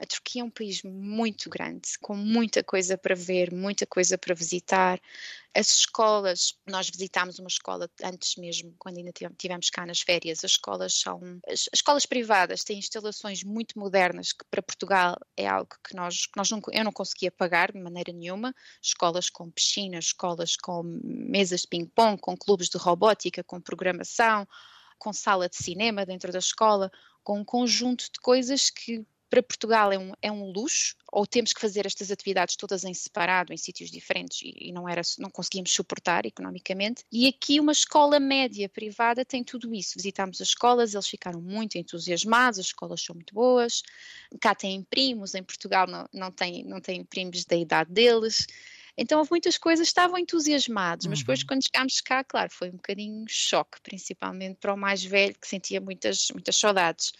A 0.00 0.06
Turquia 0.06 0.42
é 0.42 0.44
um 0.44 0.50
país 0.50 0.82
muito 0.82 1.50
grande, 1.50 1.90
com 2.00 2.14
muita 2.14 2.62
coisa 2.62 2.96
para 2.96 3.14
ver, 3.14 3.52
muita 3.52 3.86
coisa 3.86 4.16
para 4.16 4.34
visitar. 4.34 5.00
As 5.56 5.70
escolas, 5.70 6.52
nós 6.68 6.90
visitámos 6.90 7.38
uma 7.38 7.48
escola 7.48 7.88
antes 8.04 8.36
mesmo, 8.36 8.74
quando 8.78 8.98
ainda 8.98 9.10
tivemos 9.38 9.70
cá 9.70 9.86
nas 9.86 10.00
férias. 10.00 10.44
As 10.44 10.50
escolas 10.50 10.92
são. 10.92 11.18
As, 11.48 11.66
escolas 11.72 12.04
privadas 12.04 12.62
têm 12.62 12.78
instalações 12.78 13.42
muito 13.42 13.78
modernas 13.78 14.34
que 14.34 14.44
para 14.50 14.60
Portugal 14.60 15.16
é 15.34 15.46
algo 15.46 15.70
que 15.82 15.96
nós, 15.96 16.26
que 16.26 16.36
nós 16.36 16.50
não, 16.50 16.60
eu 16.72 16.84
não 16.84 16.92
conseguia 16.92 17.30
pagar 17.30 17.72
de 17.72 17.80
maneira 17.80 18.12
nenhuma. 18.12 18.54
Escolas 18.82 19.30
com 19.30 19.50
piscinas, 19.50 20.06
escolas 20.06 20.56
com 20.56 20.82
mesas 21.02 21.62
de 21.62 21.68
ping-pong, 21.68 22.20
com 22.20 22.36
clubes 22.36 22.68
de 22.68 22.76
robótica, 22.76 23.42
com 23.42 23.58
programação, 23.58 24.46
com 24.98 25.10
sala 25.10 25.48
de 25.48 25.56
cinema 25.56 26.04
dentro 26.04 26.30
da 26.30 26.38
escola, 26.38 26.90
com 27.24 27.40
um 27.40 27.44
conjunto 27.44 28.04
de 28.12 28.20
coisas 28.20 28.68
que 28.68 29.06
para 29.28 29.42
Portugal 29.42 29.92
é 29.92 29.98
um, 29.98 30.12
é 30.22 30.30
um 30.30 30.50
luxo, 30.50 30.94
ou 31.12 31.26
temos 31.26 31.52
que 31.52 31.60
fazer 31.60 31.86
estas 31.86 32.10
atividades 32.10 32.56
todas 32.56 32.84
em 32.84 32.94
separado, 32.94 33.52
em 33.52 33.56
sítios 33.56 33.90
diferentes, 33.90 34.40
e, 34.42 34.68
e 34.68 34.72
não, 34.72 34.88
era, 34.88 35.02
não 35.18 35.30
conseguimos 35.30 35.72
suportar 35.72 36.24
economicamente. 36.26 37.04
E 37.10 37.26
aqui 37.26 37.58
uma 37.58 37.72
escola 37.72 38.20
média 38.20 38.68
privada 38.68 39.24
tem 39.24 39.42
tudo 39.42 39.74
isso. 39.74 39.94
Visitámos 39.96 40.40
as 40.40 40.48
escolas, 40.48 40.94
eles 40.94 41.08
ficaram 41.08 41.40
muito 41.40 41.76
entusiasmados, 41.76 42.58
as 42.58 42.66
escolas 42.66 43.02
são 43.02 43.14
muito 43.14 43.34
boas. 43.34 43.82
Cá 44.40 44.54
têm 44.54 44.82
primos, 44.82 45.34
em 45.34 45.42
Portugal 45.42 45.86
não, 45.86 46.08
não, 46.12 46.30
tem, 46.30 46.64
não 46.64 46.80
têm 46.80 47.04
primos 47.04 47.44
da 47.44 47.56
idade 47.56 47.92
deles. 47.92 48.46
Então 48.96 49.18
houve 49.18 49.30
muitas 49.30 49.58
coisas, 49.58 49.88
estavam 49.88 50.18
entusiasmados, 50.18 51.06
mas 51.06 51.18
depois 51.18 51.40
uhum. 51.40 51.46
quando 51.48 51.64
chegámos 51.64 52.00
cá, 52.00 52.24
claro, 52.24 52.50
foi 52.50 52.70
um 52.70 52.76
bocadinho 52.76 53.24
choque, 53.28 53.78
principalmente 53.82 54.56
para 54.58 54.72
o 54.72 54.76
mais 54.76 55.04
velho 55.04 55.36
que 55.38 55.46
sentia 55.46 55.80
muitas, 55.80 56.28
muitas 56.32 56.56
saudades 56.56 57.12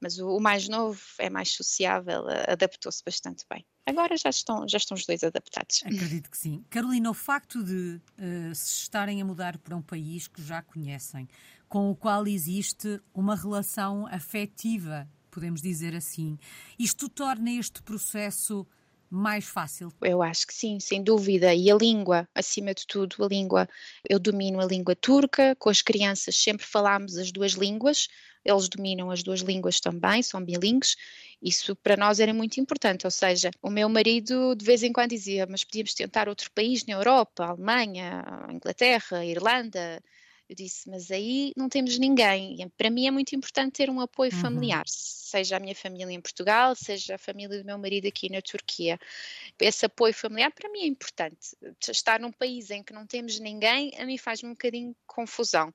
mas 0.00 0.18
o, 0.18 0.36
o 0.36 0.40
mais 0.40 0.68
novo 0.68 1.00
é 1.18 1.28
mais 1.28 1.52
sociável, 1.52 2.24
adaptou-se 2.48 3.02
bastante 3.04 3.44
bem. 3.50 3.64
Agora 3.86 4.16
já 4.16 4.30
estão, 4.30 4.68
já 4.68 4.78
estão 4.78 4.96
os 4.96 5.04
dois 5.04 5.24
adaptados. 5.24 5.82
Acredito 5.84 6.30
que 6.30 6.38
sim. 6.38 6.64
Carolina, 6.70 7.10
o 7.10 7.14
facto 7.14 7.62
de 7.62 8.00
uh, 8.18 8.54
se 8.54 8.82
estarem 8.82 9.20
a 9.20 9.24
mudar 9.24 9.58
para 9.58 9.76
um 9.76 9.82
país 9.82 10.28
que 10.28 10.42
já 10.42 10.62
conhecem, 10.62 11.28
com 11.68 11.90
o 11.90 11.96
qual 11.96 12.26
existe 12.26 13.00
uma 13.14 13.36
relação 13.36 14.06
afetiva, 14.06 15.08
podemos 15.30 15.60
dizer 15.62 15.94
assim, 15.94 16.38
isto 16.78 17.08
torna 17.08 17.50
este 17.50 17.82
processo 17.82 18.66
mais 19.10 19.44
fácil? 19.44 19.92
Eu 20.00 20.22
acho 20.22 20.46
que 20.46 20.54
sim, 20.54 20.78
sem 20.78 21.02
dúvida. 21.02 21.52
E 21.52 21.70
a 21.70 21.74
língua, 21.74 22.28
acima 22.34 22.72
de 22.72 22.86
tudo, 22.86 23.24
a 23.24 23.28
língua. 23.28 23.68
Eu 24.08 24.20
domino 24.20 24.60
a 24.60 24.64
língua 24.64 24.94
turca, 24.94 25.56
com 25.56 25.68
as 25.68 25.82
crianças 25.82 26.36
sempre 26.36 26.64
falámos 26.64 27.16
as 27.16 27.32
duas 27.32 27.52
línguas, 27.52 28.08
eles 28.44 28.68
dominam 28.68 29.10
as 29.10 29.22
duas 29.22 29.40
línguas 29.40 29.80
também, 29.80 30.22
são 30.22 30.44
bilíngues. 30.44 30.96
Isso 31.42 31.74
para 31.76 31.96
nós 31.96 32.20
era 32.20 32.34
muito 32.34 32.60
importante, 32.60 33.06
ou 33.06 33.10
seja, 33.10 33.50
o 33.62 33.70
meu 33.70 33.88
marido 33.88 34.54
de 34.54 34.64
vez 34.64 34.82
em 34.82 34.92
quando 34.92 35.10
dizia, 35.10 35.46
mas 35.48 35.64
podíamos 35.64 35.94
tentar 35.94 36.28
outro 36.28 36.50
país 36.52 36.84
na 36.86 36.94
Europa, 36.94 37.44
Alemanha, 37.46 38.24
Inglaterra, 38.50 39.24
Irlanda, 39.24 40.02
eu 40.50 40.56
disse, 40.56 40.90
mas 40.90 41.12
aí 41.12 41.52
não 41.56 41.68
temos 41.68 41.96
ninguém. 41.96 42.60
E 42.60 42.68
para 42.70 42.90
mim 42.90 43.06
é 43.06 43.10
muito 43.12 43.36
importante 43.36 43.74
ter 43.74 43.88
um 43.88 44.00
apoio 44.00 44.32
uhum. 44.34 44.40
familiar, 44.40 44.82
seja 44.84 45.56
a 45.56 45.60
minha 45.60 45.76
família 45.76 46.12
em 46.12 46.20
Portugal, 46.20 46.74
seja 46.74 47.14
a 47.14 47.18
família 47.18 47.56
do 47.56 47.64
meu 47.64 47.78
marido 47.78 48.08
aqui 48.08 48.28
na 48.28 48.42
Turquia. 48.42 48.98
Esse 49.60 49.86
apoio 49.86 50.12
familiar 50.12 50.50
para 50.50 50.68
mim 50.68 50.80
é 50.80 50.86
importante. 50.86 51.56
Estar 51.88 52.18
num 52.18 52.32
país 52.32 52.68
em 52.68 52.82
que 52.82 52.92
não 52.92 53.06
temos 53.06 53.38
ninguém, 53.38 53.92
a 53.96 54.04
mim 54.04 54.18
faz-me 54.18 54.48
um 54.48 54.54
bocadinho 54.54 54.96
confusão. 55.06 55.72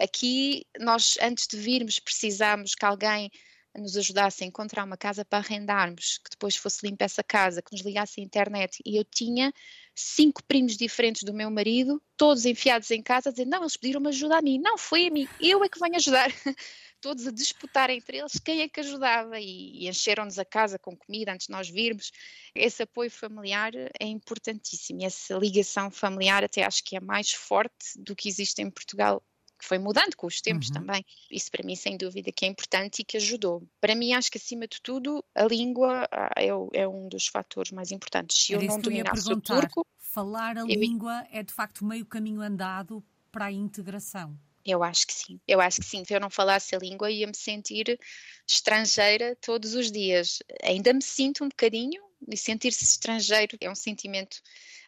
Aqui, 0.00 0.66
nós, 0.80 1.16
antes 1.22 1.46
de 1.46 1.56
virmos, 1.56 2.00
precisámos 2.00 2.74
que 2.74 2.84
alguém 2.84 3.30
nos 3.76 3.96
ajudasse 3.96 4.44
a 4.44 4.46
encontrar 4.46 4.84
uma 4.84 4.96
casa 4.96 5.24
para 5.24 5.38
arrendarmos, 5.38 6.18
que 6.18 6.30
depois 6.30 6.56
fosse 6.56 6.86
limpa 6.86 7.04
essa 7.04 7.22
casa, 7.22 7.62
que 7.62 7.72
nos 7.72 7.82
ligasse 7.82 8.20
à 8.20 8.24
internet. 8.24 8.80
E 8.84 8.96
eu 8.96 9.04
tinha 9.04 9.52
cinco 9.94 10.42
primos 10.44 10.76
diferentes 10.76 11.22
do 11.22 11.34
meu 11.34 11.50
marido, 11.50 12.02
todos 12.16 12.46
enfiados 12.46 12.90
em 12.90 13.02
casa, 13.02 13.30
dizendo: 13.30 13.50
Não, 13.50 13.62
eles 13.62 13.76
pediram-me 13.76 14.08
ajuda 14.08 14.38
a 14.38 14.42
mim. 14.42 14.58
Não, 14.58 14.78
foi 14.78 15.06
a 15.06 15.10
mim, 15.10 15.28
eu 15.40 15.62
é 15.64 15.68
que 15.68 15.78
venho 15.78 15.96
ajudar. 15.96 16.30
todos 17.00 17.26
a 17.26 17.30
disputar 17.30 17.90
entre 17.90 18.18
eles 18.18 18.32
quem 18.44 18.62
é 18.62 18.68
que 18.68 18.80
ajudava 18.80 19.38
e, 19.38 19.84
e 19.84 19.88
encheram-nos 19.88 20.38
a 20.38 20.44
casa 20.44 20.78
com 20.78 20.96
comida 20.96 21.32
antes 21.32 21.46
de 21.46 21.52
nós 21.52 21.68
virmos. 21.68 22.10
Esse 22.54 22.82
apoio 22.82 23.10
familiar 23.10 23.72
é 23.74 24.06
importantíssimo 24.06 25.00
e 25.02 25.04
essa 25.04 25.34
ligação 25.34 25.90
familiar 25.90 26.44
até 26.44 26.64
acho 26.64 26.82
que 26.84 26.96
é 26.96 27.00
mais 27.00 27.30
forte 27.32 27.96
do 27.96 28.16
que 28.16 28.28
existe 28.28 28.60
em 28.62 28.70
Portugal 28.70 29.22
que 29.58 29.66
foi 29.66 29.78
mudando 29.78 30.14
com 30.16 30.26
os 30.26 30.40
tempos 30.40 30.68
uhum. 30.68 30.74
também. 30.74 31.04
Isso 31.30 31.50
para 31.50 31.64
mim, 31.64 31.74
sem 31.74 31.96
dúvida, 31.96 32.30
que 32.32 32.44
é 32.44 32.48
importante 32.48 33.00
e 33.00 33.04
que 33.04 33.16
ajudou. 33.16 33.62
Para 33.80 33.94
mim, 33.94 34.12
acho 34.12 34.30
que 34.30 34.38
acima 34.38 34.66
de 34.66 34.80
tudo, 34.80 35.24
a 35.34 35.44
língua 35.44 36.08
ah, 36.10 36.32
é, 36.36 36.48
é 36.72 36.88
um 36.88 37.08
dos 37.08 37.26
fatores 37.26 37.72
mais 37.72 37.90
importantes. 37.90 38.46
Se 38.46 38.52
eu 38.52 38.62
não 38.62 38.80
dominasse 38.80 39.32
o 39.32 39.40
turco. 39.40 39.86
Falar 39.98 40.56
a 40.56 40.60
eu... 40.60 40.66
língua 40.66 41.26
é 41.30 41.42
de 41.42 41.52
facto 41.52 41.84
meio 41.84 42.06
caminho 42.06 42.40
andado 42.40 43.04
para 43.30 43.46
a 43.46 43.52
integração. 43.52 44.38
Eu 44.64 44.82
acho 44.82 45.06
que 45.06 45.14
sim, 45.14 45.40
eu 45.48 45.60
acho 45.60 45.80
que 45.80 45.86
sim. 45.86 46.04
Se 46.04 46.14
eu 46.14 46.20
não 46.20 46.28
falasse 46.28 46.74
a 46.74 46.78
língua, 46.78 47.10
ia 47.10 47.26
me 47.26 47.34
sentir 47.34 47.98
estrangeira 48.46 49.36
todos 49.40 49.74
os 49.74 49.90
dias. 49.90 50.40
Ainda 50.62 50.92
me 50.92 51.02
sinto 51.02 51.44
um 51.44 51.48
bocadinho, 51.48 52.02
e 52.26 52.36
sentir-se 52.36 52.84
estrangeiro 52.84 53.56
é 53.60 53.70
um 53.70 53.74
sentimento 53.74 54.40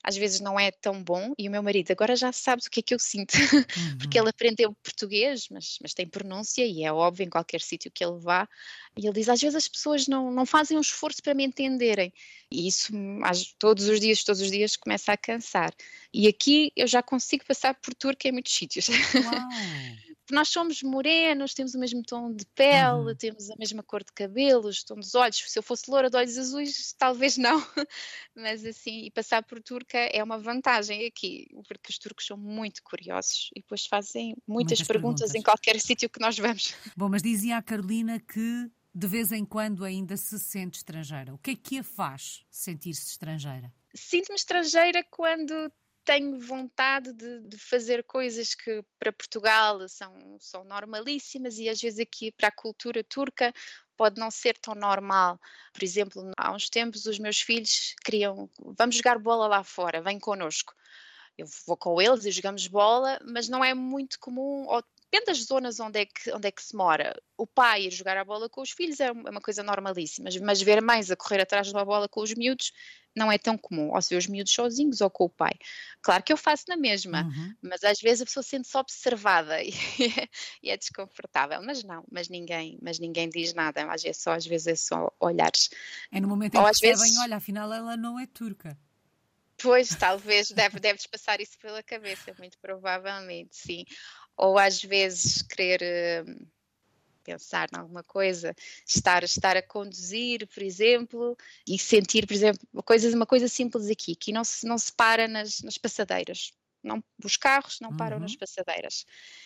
às 0.03 0.17
vezes 0.17 0.41
não 0.41 0.59
é 0.59 0.71
tão 0.71 1.03
bom. 1.03 1.35
E 1.39 1.49
o 1.49 1.51
meu 1.51 1.63
marido 1.63 1.91
agora 1.91 2.17
já 2.17 2.33
sabe 2.33 2.63
o 2.67 2.71
que 2.71 2.81
é 2.81 2.83
que 2.83 2.95
eu 2.95 2.99
sinto, 2.99 3.35
uhum. 3.53 3.99
porque 3.99 4.19
ele 4.19 4.29
aprendeu 4.29 4.75
português, 4.83 5.47
mas, 5.51 5.79
mas 5.81 5.95
tem 5.95 6.07
pronúncia 6.07 6.65
e 6.65 6.85
é 6.85 6.93
óbvio 6.93 7.25
em 7.25 7.31
qualquer 7.31 7.61
sítio 7.61 7.91
que 7.91 8.05
ele 8.05 8.19
vá. 8.19 8.49
E 8.97 9.07
ele 9.07 9.15
diz: 9.15 9.29
às 9.29 9.41
vezes 9.41 9.57
as 9.57 9.69
pessoas 9.69 10.09
não, 10.09 10.31
não 10.31 10.47
fazem 10.47 10.77
um 10.77 10.81
esforço 10.81 11.23
para 11.23 11.35
me 11.35 11.45
entenderem. 11.45 12.13
E 12.51 12.67
isso 12.67 12.93
todos 13.59 13.89
os 13.89 14.01
dias, 14.01 14.25
todos 14.25 14.41
os 14.41 14.51
dias 14.51 14.77
começa 14.77 15.13
a 15.13 15.17
cansar. 15.17 15.73
E 16.13 16.27
aqui 16.27 16.73
eu 16.75 16.87
já 16.87 17.03
consigo 17.03 17.45
passar 17.45 17.75
por 17.75 17.95
turco 17.95 18.27
em 18.27 18.33
muitos 18.33 18.53
sítios. 18.53 18.89
nós 20.35 20.49
somos 20.49 20.83
morenos, 20.83 21.55
temos 21.55 21.75
o 21.75 21.79
mesmo 21.79 22.03
tom 22.03 22.33
de 22.33 22.45
pele, 22.47 23.11
uhum. 23.11 23.15
temos 23.15 23.51
a 23.51 23.57
mesma 23.59 23.83
cor 23.83 24.03
de 24.03 24.13
cabelos, 24.13 24.85
tom 24.85 24.97
dos 24.97 25.15
olhos. 25.15 25.43
Se 25.47 25.59
eu 25.59 25.63
fosse 25.63 25.91
loura 25.91 26.11
de 26.11 26.17
olhos 26.17 26.37
azuis, 26.39 26.95
talvez 26.99 27.37
não, 27.37 27.61
mas 28.35 28.65
assim, 28.65 29.05
e 29.05 29.11
passar 29.11 29.43
por 29.43 29.63
turca 29.63 29.99
é 29.99 30.23
uma 30.23 30.39
vantagem 30.39 31.07
aqui, 31.07 31.49
porque 31.67 31.91
os 31.91 31.99
turcos 31.99 32.27
são 32.27 32.37
muito 32.37 32.83
curiosos 32.83 33.51
e 33.55 33.61
depois 33.61 33.87
fazem 33.87 34.37
muitas, 34.47 34.79
muitas 34.79 34.87
perguntas, 34.87 35.21
perguntas, 35.21 35.35
em 35.35 35.43
qualquer 35.43 35.79
sítio 35.81 36.09
que 36.09 36.21
nós 36.21 36.39
vamos. 36.39 36.75
Bom, 36.97 37.09
mas 37.09 37.23
dizia 37.23 37.57
a 37.57 37.63
Carolina 37.63 38.19
que 38.21 38.71
de 38.95 39.07
vez 39.07 39.31
em 39.33 39.45
quando 39.45 39.85
ainda 39.85 40.17
se 40.17 40.39
sente 40.39 40.79
estrangeira? 40.79 41.33
O 41.33 41.39
que 41.39 41.53
é 41.53 41.57
que 41.57 41.79
a 41.79 41.85
faz 41.85 42.45
sentir-se 42.51 43.07
estrangeira? 43.07 43.73
Sinto-me 43.95 44.37
estrangeira 44.37 45.05
quando 45.11 45.73
tenho 46.11 46.41
vontade 46.41 47.13
de, 47.13 47.41
de, 47.43 47.57
fazer 47.57 48.03
coisas 48.03 48.53
que 48.53 48.85
para 48.99 49.13
Portugal 49.13 49.89
são, 49.89 50.37
são 50.41 50.65
normalíssimas 50.65 51.57
e 51.57 51.69
às 51.69 51.81
vezes 51.81 52.01
aqui 52.01 52.33
para 52.33 52.49
a 52.49 52.53
cultura 52.53 53.05
turca 53.05 53.55
pode 53.97 54.19
não 54.19 54.29
ser 54.29 54.59
tão 54.59 54.75
normal. 54.75 55.39
Por 55.73 55.85
exemplo, 55.85 56.33
há 56.37 56.51
uns 56.53 56.69
tempos 56.69 57.07
os 57.07 57.21
meus 57.21 57.41
filhos 57.41 57.95
queriam, 58.05 58.51
vamos 58.77 58.97
jogar 58.97 59.21
bola 59.21 59.47
lá 59.47 59.63
fora, 59.63 60.03
vem 60.03 60.19
connosco. 60.19 60.75
Eu 61.39 61.47
vou 61.65 61.77
com 61.77 62.03
eles 62.03 62.25
e 62.25 62.33
jogamos 62.33 62.67
bola, 62.67 63.21
mas 63.25 63.49
não 63.49 63.65
é 63.65 63.73
muito 63.73 64.19
comum, 64.19 64.67
ou 64.67 64.83
depende 65.11 65.27
das 65.27 65.45
zonas 65.45 65.81
onde 65.81 66.01
é, 66.01 66.07
que, 66.07 66.33
onde 66.33 66.47
é 66.47 66.51
que 66.53 66.63
se 66.63 66.75
mora. 66.77 67.21
O 67.37 67.47
pai 67.47 67.83
ir 67.83 67.91
jogar 67.91 68.17
a 68.17 68.25
bola 68.25 68.49
com 68.49 68.63
os 68.63 68.71
filhos 68.71 69.01
é 69.01 69.11
uma 69.11 69.41
coisa 69.41 69.63
normalíssima, 69.63 70.31
mas 70.43 70.63
ver 70.63 70.81
mães 70.81 71.11
a 71.11 71.17
correr 71.17 71.41
atrás 71.41 71.73
da 71.73 71.85
bola 71.85 72.09
com 72.09 72.21
os 72.21 72.33
miúdos 72.35 72.73
não 73.17 73.31
é 73.31 73.37
tão 73.37 73.59
comum. 73.59 73.93
Ou 73.93 74.01
se 74.01 74.11
vê 74.11 74.17
os 74.17 74.29
miúdos 74.29 74.53
sozinhos 74.53 75.01
ou 75.01 75.11
com 75.11 75.25
o 75.25 75.29
pai. 75.29 75.55
Claro 76.01 76.23
que 76.23 76.33
eu 76.33 76.37
faço 76.37 76.65
na 76.69 76.77
mesma, 76.77 77.25
uhum. 77.25 77.55
mas 77.61 77.83
às 77.83 77.99
vezes 78.01 78.23
a 78.23 78.25
pessoa 78.25 78.45
sente-se 78.45 78.77
observada 78.77 79.61
e 79.65 79.71
é, 79.71 80.29
e 80.63 80.71
é, 80.71 80.77
desconfortável. 80.77 81.61
Mas 81.61 81.83
não, 81.83 82.05
mas 82.11 82.29
ninguém, 82.29 82.79
mas 82.81 83.01
ninguém 83.01 83.29
diz 83.29 83.53
nada. 83.53 83.91
Às 83.91 84.03
vezes, 84.03 84.23
só, 84.23 84.33
às 84.33 84.47
vezes 84.47 84.67
é 84.69 84.77
só 84.77 85.13
olhares. 85.19 85.71
É 86.13 86.21
no 86.21 86.29
momento 86.29 86.55
em 86.55 86.59
que 86.59 86.65
percebem, 86.65 86.97
vezes... 86.97 87.19
olha, 87.19 87.37
afinal 87.37 87.73
ela 87.73 87.97
não 87.97 88.19
é 88.19 88.27
turca. 88.27 88.79
Pois, 89.63 89.91
talvez, 89.91 90.51
deve, 90.53 90.81
deves 90.81 91.07
passar 91.07 91.39
isso 91.39 91.59
pela 91.59 91.83
cabeça, 91.83 92.35
muito 92.39 92.57
provavelmente, 92.59 93.55
sim 93.55 93.85
ou 94.41 94.59
às 94.59 94.83
vezes 94.83 95.43
querer 95.43 96.25
uh, 96.25 96.47
pensar 97.23 97.69
em 97.73 97.79
alguma 97.79 98.03
coisa, 98.03 98.55
estar, 98.87 99.23
estar 99.23 99.55
a 99.55 99.63
conduzir, 99.63 100.49
por 100.49 100.63
exemplo, 100.63 101.37
e 101.69 101.79
sentir, 101.79 102.27
por 102.27 102.33
exemplo, 102.33 102.67
uma 102.73 102.83
coisa, 102.83 103.15
uma 103.15 103.27
coisa 103.27 103.49
simples 103.49 103.91
aqui, 103.91 104.17
que 104.17 104.33
não 104.33 104.43
se, 104.43 104.67
não 104.67 104.79
se 104.79 104.91
para 104.93 105.29
nas, 105.29 105.61
nas 105.61 105.77
passadeiras. 105.77 106.53
Não, 106.83 107.05
os 107.23 107.37
carros 107.37 107.79
não 107.81 107.95
param 107.95 108.17
uhum. 108.17 108.23
nas 108.23 108.35
passadeiras. 108.35 109.05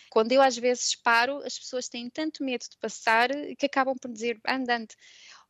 Quando 0.09 0.31
eu 0.31 0.41
às 0.41 0.55
vezes 0.55 0.95
paro, 0.95 1.39
as 1.45 1.59
pessoas 1.59 1.89
têm 1.89 2.09
tanto 2.09 2.41
medo 2.41 2.63
de 2.69 2.77
passar 2.77 3.29
que 3.57 3.65
acabam 3.65 3.97
por 3.99 4.09
dizer 4.09 4.39
andante. 4.47 4.95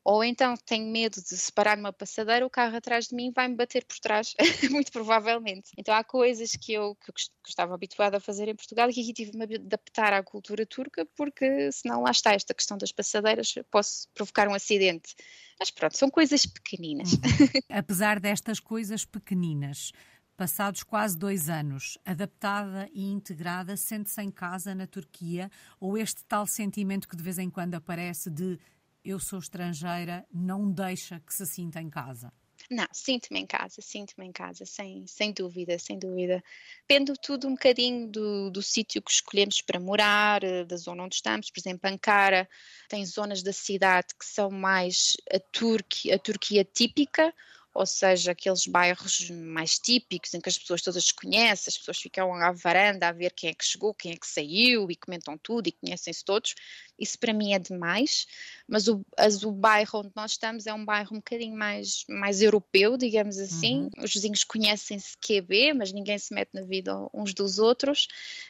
Ou 0.06 0.24
então 0.24 0.54
tenho 0.68 0.86
medo 0.86 1.16
de 1.16 1.36
se 1.36 1.52
parar 1.52 1.76
numa 1.76 1.92
passadeira, 1.92 2.46
o 2.46 2.50
carro 2.50 2.78
atrás 2.78 3.08
de 3.08 3.16
mim 3.16 3.32
vai-me 3.36 3.56
bater 3.56 3.84
por 3.84 3.98
trás, 3.98 4.36
muito 4.70 4.92
provavelmente. 4.92 5.72
Então 5.76 5.96
há 5.96 6.04
coisas 6.04 6.52
que 6.52 6.74
eu, 6.74 6.94
que 6.94 7.10
eu 7.10 7.14
estava 7.48 7.74
habituada 7.74 8.18
a 8.18 8.20
fazer 8.20 8.48
em 8.48 8.56
Portugal 8.56 8.88
e 8.88 8.94
que 8.94 9.02
aqui 9.02 9.14
tive 9.14 9.32
de 9.32 9.38
me 9.40 9.56
adaptar 9.56 10.14
à 10.14 10.22
cultura 10.22 10.64
turca, 10.64 11.08
porque 11.18 11.72
senão 11.72 12.04
lá 12.04 12.12
está 12.12 12.34
esta 12.34 12.54
questão 12.54 12.78
das 12.78 12.92
passadeiras, 12.92 13.56
posso 13.72 14.08
provocar 14.14 14.48
um 14.48 14.54
acidente. 14.54 15.16
Mas 15.60 15.72
pronto, 15.72 15.98
são 15.98 16.12
coisas 16.12 16.46
pequeninas. 16.46 17.14
Uhum. 17.14 17.20
Apesar 17.76 18.20
destas 18.20 18.60
coisas 18.60 19.06
pequeninas, 19.06 19.92
passados 20.38 20.84
quase 20.84 21.18
dois 21.18 21.50
anos, 21.50 21.98
adaptada 22.06 22.88
e 22.94 23.06
integrada, 23.10 23.76
sente-se 23.76 24.22
em 24.22 24.30
casa 24.30 24.76
na 24.76 24.86
Turquia? 24.86 25.50
Ou 25.80 25.98
este 25.98 26.24
tal 26.26 26.46
sentimento 26.46 27.08
que 27.08 27.16
de 27.16 27.24
vez 27.24 27.40
em 27.40 27.50
quando 27.50 27.74
aparece 27.74 28.30
de 28.30 28.60
eu 29.06 29.20
sou 29.20 29.40
estrangeira 29.40 30.26
não 30.34 30.72
deixa 30.72 31.20
que 31.20 31.34
se 31.34 31.46
sinta 31.46 31.80
em 31.80 31.90
casa? 31.90 32.34
Não, 32.70 32.88
sinto-me 32.92 33.40
em 33.40 33.46
casa, 33.46 33.80
sinto-me 33.80 34.26
em 34.26 34.32
casa, 34.32 34.66
sem, 34.66 35.06
sem 35.06 35.32
dúvida, 35.32 35.78
sem 35.78 36.00
dúvida. 36.00 36.44
Depende 36.88 37.14
tudo 37.22 37.48
um 37.48 37.52
bocadinho 37.52 38.08
do, 38.08 38.50
do 38.50 38.64
sítio 38.64 39.02
que 39.04 39.12
escolhemos 39.12 39.62
para 39.62 39.80
morar, 39.80 40.44
eh, 40.44 40.66
da 40.66 40.76
zona 40.76 41.04
onde 41.04 41.16
estamos. 41.16 41.52
Por 41.52 41.60
exemplo, 41.60 41.88
Ankara 41.88 42.50
tem 42.90 43.06
zonas 43.06 43.44
da 43.44 43.54
cidade 43.54 44.08
que 44.20 44.26
são 44.26 44.50
mais 44.50 45.16
a 45.32 45.40
Turquia, 45.40 46.16
a 46.16 46.20
Turquia 46.20 46.64
típica, 46.66 47.32
ou 47.76 47.86
seja, 47.86 48.32
aqueles 48.32 48.66
bairros 48.66 49.30
mais 49.30 49.78
típicos 49.78 50.34
em 50.34 50.40
que 50.40 50.48
as 50.48 50.58
pessoas 50.58 50.82
todas 50.82 51.04
se 51.04 51.14
conhecem, 51.14 51.70
as 51.70 51.78
pessoas 51.78 52.00
ficam 52.00 52.34
à 52.34 52.54
varanda 52.54 53.10
a 53.10 53.12
ver 53.12 53.34
quem 53.34 53.50
é 53.50 53.54
que 53.54 53.66
chegou, 53.66 53.94
quem 53.94 54.14
é 54.14 54.16
que 54.16 54.26
saiu 54.26 54.90
e 54.90 54.96
comentam 54.96 55.38
tudo 55.38 55.68
e 55.68 55.74
conhecem-se 55.74 56.24
todos. 56.24 56.56
Isso 56.98 57.20
para 57.20 57.34
mim 57.34 57.52
é 57.52 57.60
demais, 57.60 58.28
mas 58.66 58.88
o, 58.88 59.06
as, 59.18 59.44
o 59.44 59.52
bairro 59.52 60.00
onde 60.00 60.12
nós 60.16 60.32
estamos 60.32 60.66
é 60.66 60.74
um 60.74 60.86
bairro 60.86 61.10
um 61.12 61.18
bocadinho 61.18 61.54
mais, 61.54 62.06
mais 62.08 62.42
europeu, 62.42 62.96
digamos 62.96 63.38
assim. 63.38 63.90
Uhum. 63.98 64.06
Os 64.06 64.14
vizinhos 64.14 64.46
conhecem-se 64.46 65.18
QB, 65.18 65.74
mas 65.74 65.92
ninguém 65.92 66.18
se 66.18 66.34
mete 66.34 66.54
na 66.54 66.62
vida 66.62 66.96
uns 67.14 67.34
dos 67.34 67.60
outros. 67.60 68.08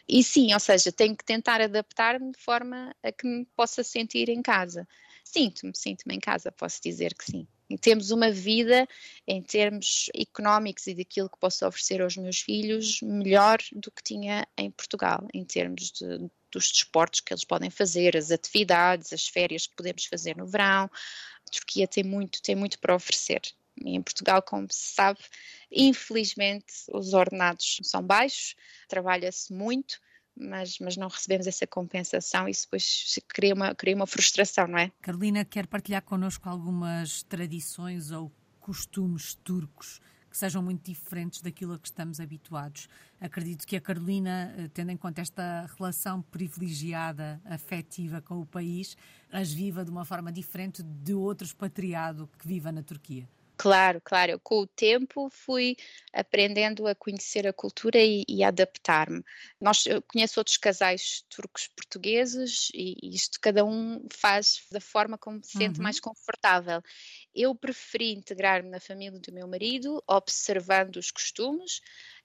E 0.08 0.24
sim, 0.24 0.54
ou 0.54 0.60
seja, 0.60 0.92
tenho 0.92 1.18
que 1.18 1.26
tentar 1.26 1.62
adaptar-me 1.62 2.32
de 2.32 2.40
forma 2.40 2.96
a 3.02 3.12
que 3.12 3.26
me 3.26 3.44
possa 3.56 3.84
sentir 3.84 4.30
em 4.30 4.44
casa. 4.44 4.88
Sinto-me, 5.24 5.76
sinto-me 5.76 6.14
em 6.14 6.20
casa, 6.20 6.52
posso 6.52 6.80
dizer 6.80 7.16
que 7.16 7.26
sim 7.26 7.48
temos 7.82 8.12
uma 8.12 8.32
vida 8.32 8.88
em 9.28 9.42
termos 9.42 10.10
económicos 10.16 10.86
e 10.88 10.94
daquilo 10.94 11.30
que 11.30 11.40
posso 11.40 11.66
oferecer 11.66 12.02
aos 12.02 12.16
meus 12.16 12.40
filhos 12.40 13.00
melhor 13.02 13.58
do 13.74 13.92
que 13.92 14.04
tinha 14.04 14.48
em 14.58 14.70
Portugal, 14.70 15.28
em 15.34 15.44
termos 15.44 15.92
de, 15.92 16.30
dos 16.52 16.72
desportos 16.72 17.22
que 17.22 17.34
eles 17.34 17.44
podem 17.44 17.70
fazer, 17.70 18.16
as 18.16 18.32
atividades, 18.32 19.12
as 19.12 19.28
férias 19.28 19.66
que 19.66 19.76
podemos 19.76 20.06
fazer 20.06 20.38
no 20.38 20.46
verão. 20.46 20.90
A 21.48 21.52
Turquia 21.52 21.88
tem 21.88 22.04
muito, 22.04 22.42
tem 22.42 22.56
muito 22.56 22.80
para 22.80 22.96
oferecer. 22.96 23.42
Em 23.84 24.02
Portugal, 24.02 24.42
como 24.42 24.68
se 24.72 24.94
sabe, 24.94 25.20
infelizmente 25.70 26.74
os 26.94 27.14
ordenados 27.14 27.80
são 27.84 28.02
baixos, 28.02 28.56
trabalha-se 28.88 29.52
muito 29.52 30.00
mas, 30.36 30.80
mas 30.80 30.98
não 30.98 31.08
recebemos 31.08 31.48
essa 31.48 31.66
compensação 31.66 32.48
isso 32.48 32.66
depois 32.66 33.20
cria 33.28 33.54
uma, 33.54 33.76
cria 33.76 33.96
uma 33.96 34.08
frustração, 34.08 34.68
não 34.68 34.78
é? 34.78 34.92
Carolina, 35.02 35.46
quer 35.46 35.68
partilhar 35.68 36.02
connosco 36.02 36.48
algumas 36.50 37.24
tradições 37.24 38.12
ou 38.12 38.32
costumes 38.60 39.36
turcos 39.36 40.02
que 40.36 40.40
sejam 40.40 40.62
muito 40.62 40.84
diferentes 40.84 41.42
daquilo 41.42 41.76
a 41.76 41.80
que 41.80 41.88
estamos 41.88 42.20
habituados. 42.20 42.90
Acredito 43.22 43.66
que 43.66 43.78
a 43.78 43.80
Carolina, 43.80 44.54
eh, 44.58 44.70
tendo 44.74 44.92
em 44.92 44.98
conta 44.98 45.22
esta 45.22 45.66
relação 45.78 46.22
privilegiada, 46.24 47.42
afetiva 47.46 48.22
com 48.22 48.42
o 48.42 48.46
país, 48.46 48.98
as 49.32 49.54
viva 49.54 49.86
de 49.86 49.92
uma 49.92 50.04
forma 50.04 50.34
diferente 50.34 50.84
de 50.84 51.14
outro 51.14 51.48
expatriado 51.48 52.30
que 52.38 52.46
viva 52.46 52.70
na 52.70 52.84
Turquia. 52.84 53.30
Claro, 53.58 54.02
claro. 54.04 54.34
Eu, 54.34 54.40
com 54.40 54.60
o 54.60 54.68
tempo 54.68 55.30
fui 55.30 55.78
aprendendo 56.14 56.88
a 56.88 56.96
conhecer 56.96 57.48
a 57.48 57.54
cultura 57.54 57.98
e, 58.00 58.24
e 58.28 58.44
adaptar-me. 58.44 59.24
Nós 59.60 59.86
eu 59.86 60.02
conheço 60.02 60.40
outros 60.40 60.58
casais 60.58 61.24
turcos 61.30 61.68
portugueses 61.68 62.70
e, 62.74 62.96
e 63.02 63.16
isto 63.16 63.40
cada 63.40 63.64
um 63.64 64.06
faz 64.12 64.64
da 64.72 64.82
forma 64.82 65.18
como 65.18 65.44
se 65.44 65.58
sente 65.58 65.80
uhum. 65.80 65.84
mais 65.84 66.00
confortável. 66.00 66.82
Eu 67.34 67.56
preferi 67.56 68.14
integrar-me 68.14 68.70
na 68.70 68.80
família 68.80 69.20
do 69.20 69.34
meu 69.34 69.48
marido, 69.48 70.04
observando 70.08 70.98
os 70.98 71.12
costumes 71.12 71.82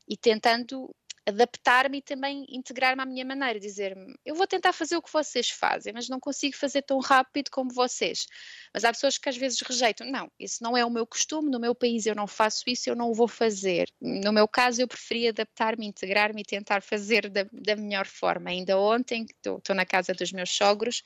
e 0.09 0.17
tentando 0.17 0.95
adaptar-me 1.31 1.99
e 1.99 2.03
também 2.03 2.45
integrar-me 2.49 3.03
à 3.03 3.07
minha 3.07 3.25
maneira, 3.25 3.59
dizer-me, 3.59 4.15
eu 4.25 4.35
vou 4.35 4.47
tentar 4.47 4.73
fazer 4.73 4.97
o 4.97 5.03
que 5.03 5.13
vocês 5.13 5.51
fazem, 5.51 5.93
mas 5.93 6.09
não 6.09 6.21
consigo 6.21 6.57
fazer 6.57 6.83
tão 6.83 6.99
rápido 6.99 7.51
como 7.51 7.73
vocês. 7.73 8.27
Mas 8.73 8.85
há 8.85 8.93
pessoas 8.93 9.19
que 9.19 9.29
às 9.29 9.37
vezes 9.37 9.61
rejeitam, 9.61 10.11
não, 10.11 10.31
isso 10.39 10.63
não 10.63 10.77
é 10.77 10.85
o 10.85 10.91
meu 10.91 11.07
costume, 11.07 11.51
no 11.51 11.59
meu 11.59 11.75
país 11.75 12.07
eu 12.07 12.15
não 12.15 12.27
faço 12.27 12.65
isso, 12.67 12.89
eu 12.89 12.95
não 12.95 13.11
o 13.11 13.15
vou 13.15 13.29
fazer. 13.29 13.89
No 14.01 14.33
meu 14.33 14.47
caso 14.47 14.83
eu 14.83 14.89
preferi 14.89 15.29
adaptar-me, 15.29 15.87
integrar-me 15.87 16.43
e 16.43 16.45
tentar 16.45 16.83
fazer 16.83 17.29
da, 17.29 17.47
da 17.53 17.77
melhor 17.77 18.07
forma. 18.07 18.51
Ainda 18.51 18.79
ontem, 18.79 19.27
estou 19.45 19.75
na 19.75 19.87
casa 19.87 20.13
dos 20.13 20.33
meus 20.33 20.51
sogros, 20.51 21.03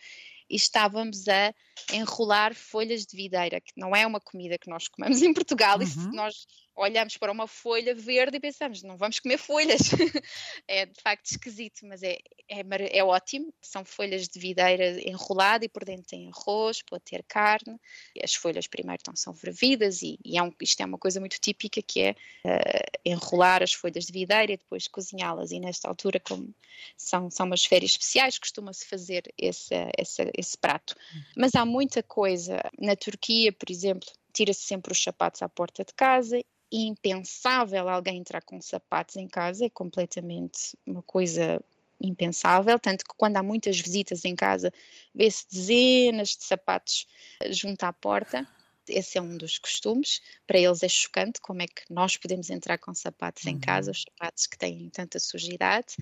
e 0.49 0.57
estávamos 0.57 1.26
a 1.28 1.54
enrolar 1.93 2.54
folhas 2.54 3.07
de 3.07 3.16
videira, 3.16 3.61
que 3.61 3.73
não 3.76 3.95
é 3.95 4.07
uma 4.07 4.21
comida 4.21 4.59
que 4.59 4.69
nós 4.69 4.88
comemos 4.88 5.23
em 5.23 5.33
Portugal, 5.33 5.78
uhum. 5.78 6.12
nós 6.12 6.47
olhamos 6.76 7.16
para 7.16 7.31
uma 7.31 7.47
folha 7.47 7.95
verde 7.95 8.37
e 8.37 8.40
pensamos, 8.40 8.83
não 8.83 8.97
vamos 8.97 9.21
comer 9.21 9.38
folhas. 9.38 9.81
é 10.66 10.87
de 10.87 11.00
facto 11.00 11.26
esquisito, 11.26 11.87
mas 11.87 12.02
é, 12.02 12.19
é, 12.49 12.62
é, 12.99 13.04
ótimo. 13.04 13.52
São 13.62 13.85
folhas 13.85 14.28
de 14.28 14.38
videira 14.38 15.00
enrolada 15.09 15.64
e 15.64 15.69
por 15.69 15.85
dentro 15.85 16.07
tem 16.07 16.28
arroz, 16.28 16.83
pode 16.83 17.04
ter 17.04 17.23
carne. 17.28 17.78
As 18.23 18.35
folhas 18.35 18.66
primeiro 18.66 19.00
então, 19.00 19.14
são 19.14 19.35
fervidas 19.35 20.02
e, 20.02 20.19
e 20.25 20.37
é 20.37 20.43
um, 20.43 20.52
isto 20.61 20.81
é 20.81 20.85
uma 20.85 20.99
coisa 20.99 21.21
muito 21.21 21.38
típica 21.40 21.81
que 21.81 22.00
é 22.00 22.11
uh, 22.45 22.99
enrolar 23.04 23.62
as 23.62 23.73
folhas 23.73 24.07
de 24.07 24.12
videira 24.12 24.52
e 24.52 24.57
depois 24.57 24.88
cozinhá-las. 24.88 25.52
E 25.52 25.61
nesta 25.61 25.88
altura, 25.88 26.19
como 26.19 26.52
são, 26.97 27.31
são 27.31 27.47
umas 27.47 27.64
férias 27.64 27.93
especiais, 27.93 28.38
costuma-se 28.38 28.85
fazer 28.87 29.33
esse, 29.38 29.75
esse, 29.97 30.31
esse 30.37 30.59
prato. 30.59 30.95
Uhum. 31.14 31.23
Mas 31.37 31.54
há 31.54 31.64
muita 31.64 32.02
coisa. 32.02 32.61
Na 32.78 32.97
Turquia, 32.97 33.52
por 33.52 33.71
exemplo, 33.71 34.09
tira-se 34.33 34.62
sempre 34.62 34.93
os 34.93 35.00
sapatos 35.00 35.40
à 35.43 35.49
porta 35.49 35.85
de 35.85 35.95
casa 35.95 36.40
impensável 36.71 37.88
alguém 37.88 38.18
entrar 38.18 38.42
com 38.42 38.61
sapatos 38.61 39.16
em 39.16 39.28
casa, 39.28 39.66
é 39.66 39.71
completamente 39.71 40.76
uma 40.87 41.02
coisa 41.02 41.62
impensável, 42.00 42.78
tanto 42.78 43.04
que 43.04 43.14
quando 43.16 43.37
há 43.37 43.42
muitas 43.42 43.78
visitas 43.78 44.25
em 44.25 44.35
casa, 44.35 44.73
vê-se 45.14 45.47
dezenas 45.50 46.30
de 46.30 46.44
sapatos 46.44 47.06
eh, 47.40 47.52
junto 47.52 47.85
à 47.85 47.92
porta. 47.92 48.47
Esse 48.87 49.16
é 49.16 49.23
um 49.23 49.37
dos 49.37 49.59
costumes. 49.59 50.21
Para 50.47 50.59
eles 50.59 50.83
é 50.83 50.88
chocante 50.88 51.40
como 51.40 51.62
é 51.62 51.66
que 51.66 51.83
nós 51.88 52.16
podemos 52.16 52.50
entrar 52.50 52.78
com 52.78 52.94
sapatos 52.94 53.44
uhum. 53.44 53.52
em 53.52 53.59
casa, 53.59 53.90
os 53.90 54.02
sapatos 54.02 54.47
que 54.47 54.59
têm 54.59 54.90
tanta 54.90 55.18
sujidade. 55.18 55.97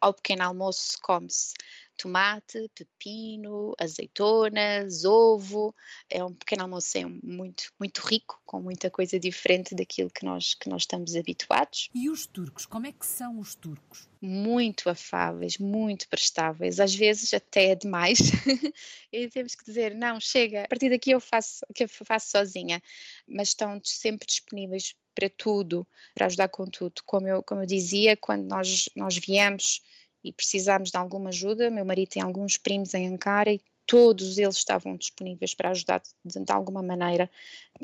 Ao 0.00 0.12
pequeno 0.12 0.44
almoço 0.44 0.98
come-se 1.02 1.54
tomate, 1.96 2.70
pepino, 2.74 3.74
azeitonas, 3.78 5.04
ovo. 5.04 5.74
É 6.10 6.24
um 6.24 6.34
pequeno 6.34 6.62
almoço 6.62 6.98
é 6.98 7.04
muito, 7.04 7.72
muito 7.78 8.00
rico, 8.00 8.40
com 8.44 8.60
muita 8.60 8.90
coisa 8.90 9.18
diferente 9.18 9.74
daquilo 9.74 10.10
que 10.10 10.24
nós, 10.24 10.54
que 10.54 10.68
nós 10.68 10.82
estamos 10.82 11.14
habituados. 11.14 11.90
E 11.94 12.10
os 12.10 12.26
turcos, 12.26 12.66
como 12.66 12.86
é 12.86 12.92
que 12.92 13.06
são 13.06 13.38
os 13.38 13.54
turcos? 13.54 14.08
Muito 14.20 14.88
afáveis, 14.88 15.58
muito 15.58 16.08
prestáveis, 16.08 16.80
às 16.80 16.94
vezes 16.94 17.32
até 17.34 17.70
é 17.70 17.74
demais. 17.74 18.18
e 19.12 19.28
temos 19.28 19.54
que 19.54 19.64
dizer, 19.64 19.94
não, 19.94 20.18
chega, 20.20 20.64
a 20.64 20.68
partir 20.68 20.90
daqui 20.90 21.10
eu 21.10 21.20
faço, 21.20 21.64
que 21.74 21.84
eu 21.84 21.88
faço 21.88 22.30
sozinha. 22.30 22.82
Mas 23.26 23.48
estão 23.48 23.80
sempre 23.84 24.26
disponíveis 24.26 24.94
para 25.14 25.30
tudo, 25.30 25.86
para 26.14 26.26
ajudar 26.26 26.48
com 26.48 26.66
tudo. 26.66 27.02
Como 27.06 27.26
eu, 27.28 27.42
como 27.42 27.62
eu 27.62 27.66
dizia, 27.66 28.16
quando 28.16 28.46
nós, 28.46 28.88
nós 28.96 29.16
viemos 29.16 29.82
e 30.22 30.32
precisámos 30.32 30.90
de 30.90 30.96
alguma 30.96 31.28
ajuda. 31.28 31.70
Meu 31.70 31.84
marido 31.84 32.08
tem 32.08 32.22
alguns 32.22 32.56
primos 32.56 32.94
em 32.94 33.06
Ankara 33.08 33.52
e 33.52 33.60
todos 33.86 34.38
eles 34.38 34.56
estavam 34.56 34.96
disponíveis 34.96 35.54
para 35.54 35.70
ajudar 35.70 36.00
de, 36.24 36.40
de, 36.40 36.52
alguma 36.52 36.82
maneira. 36.82 37.30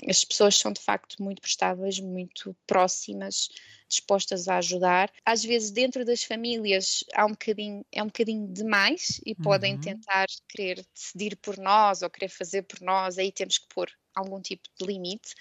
As 0.08 0.25
pessoas 0.25 0.56
são 0.56 0.72
de 0.72 0.80
facto 0.80 1.22
muito 1.22 1.42
prestáveis, 1.42 2.00
muito 2.00 2.56
próximas, 2.66 3.49
dispostas 3.88 4.49
a 4.49 4.58
ajudar. 4.58 5.12
Às 5.25 5.44
vezes 5.44 5.70
dentro 5.70 6.04
das 6.04 6.22
famílias 6.22 7.04
há 7.14 7.26
um 7.26 7.30
bocadinho, 7.30 7.84
é 7.92 8.02
um 8.02 8.06
bocadinho 8.06 8.49
demais 8.49 9.20
e 9.26 9.32
uhum. 9.32 9.42
podem 9.42 9.78
tentar 9.78 10.26
querer 10.49 10.84
decidir 10.94 11.37
por 11.37 11.58
nós 11.58 12.02
ou 12.02 12.08
querer 12.08 12.28
fazer 12.28 12.62
por 12.62 12.80
nós, 12.80 13.18
aí 13.18 13.30
temos 13.30 13.58
que 13.58 13.66
pôr 13.68 13.90
algum 14.14 14.40
tipo 14.40 14.68
de 14.78 14.86
limite, 14.86 15.34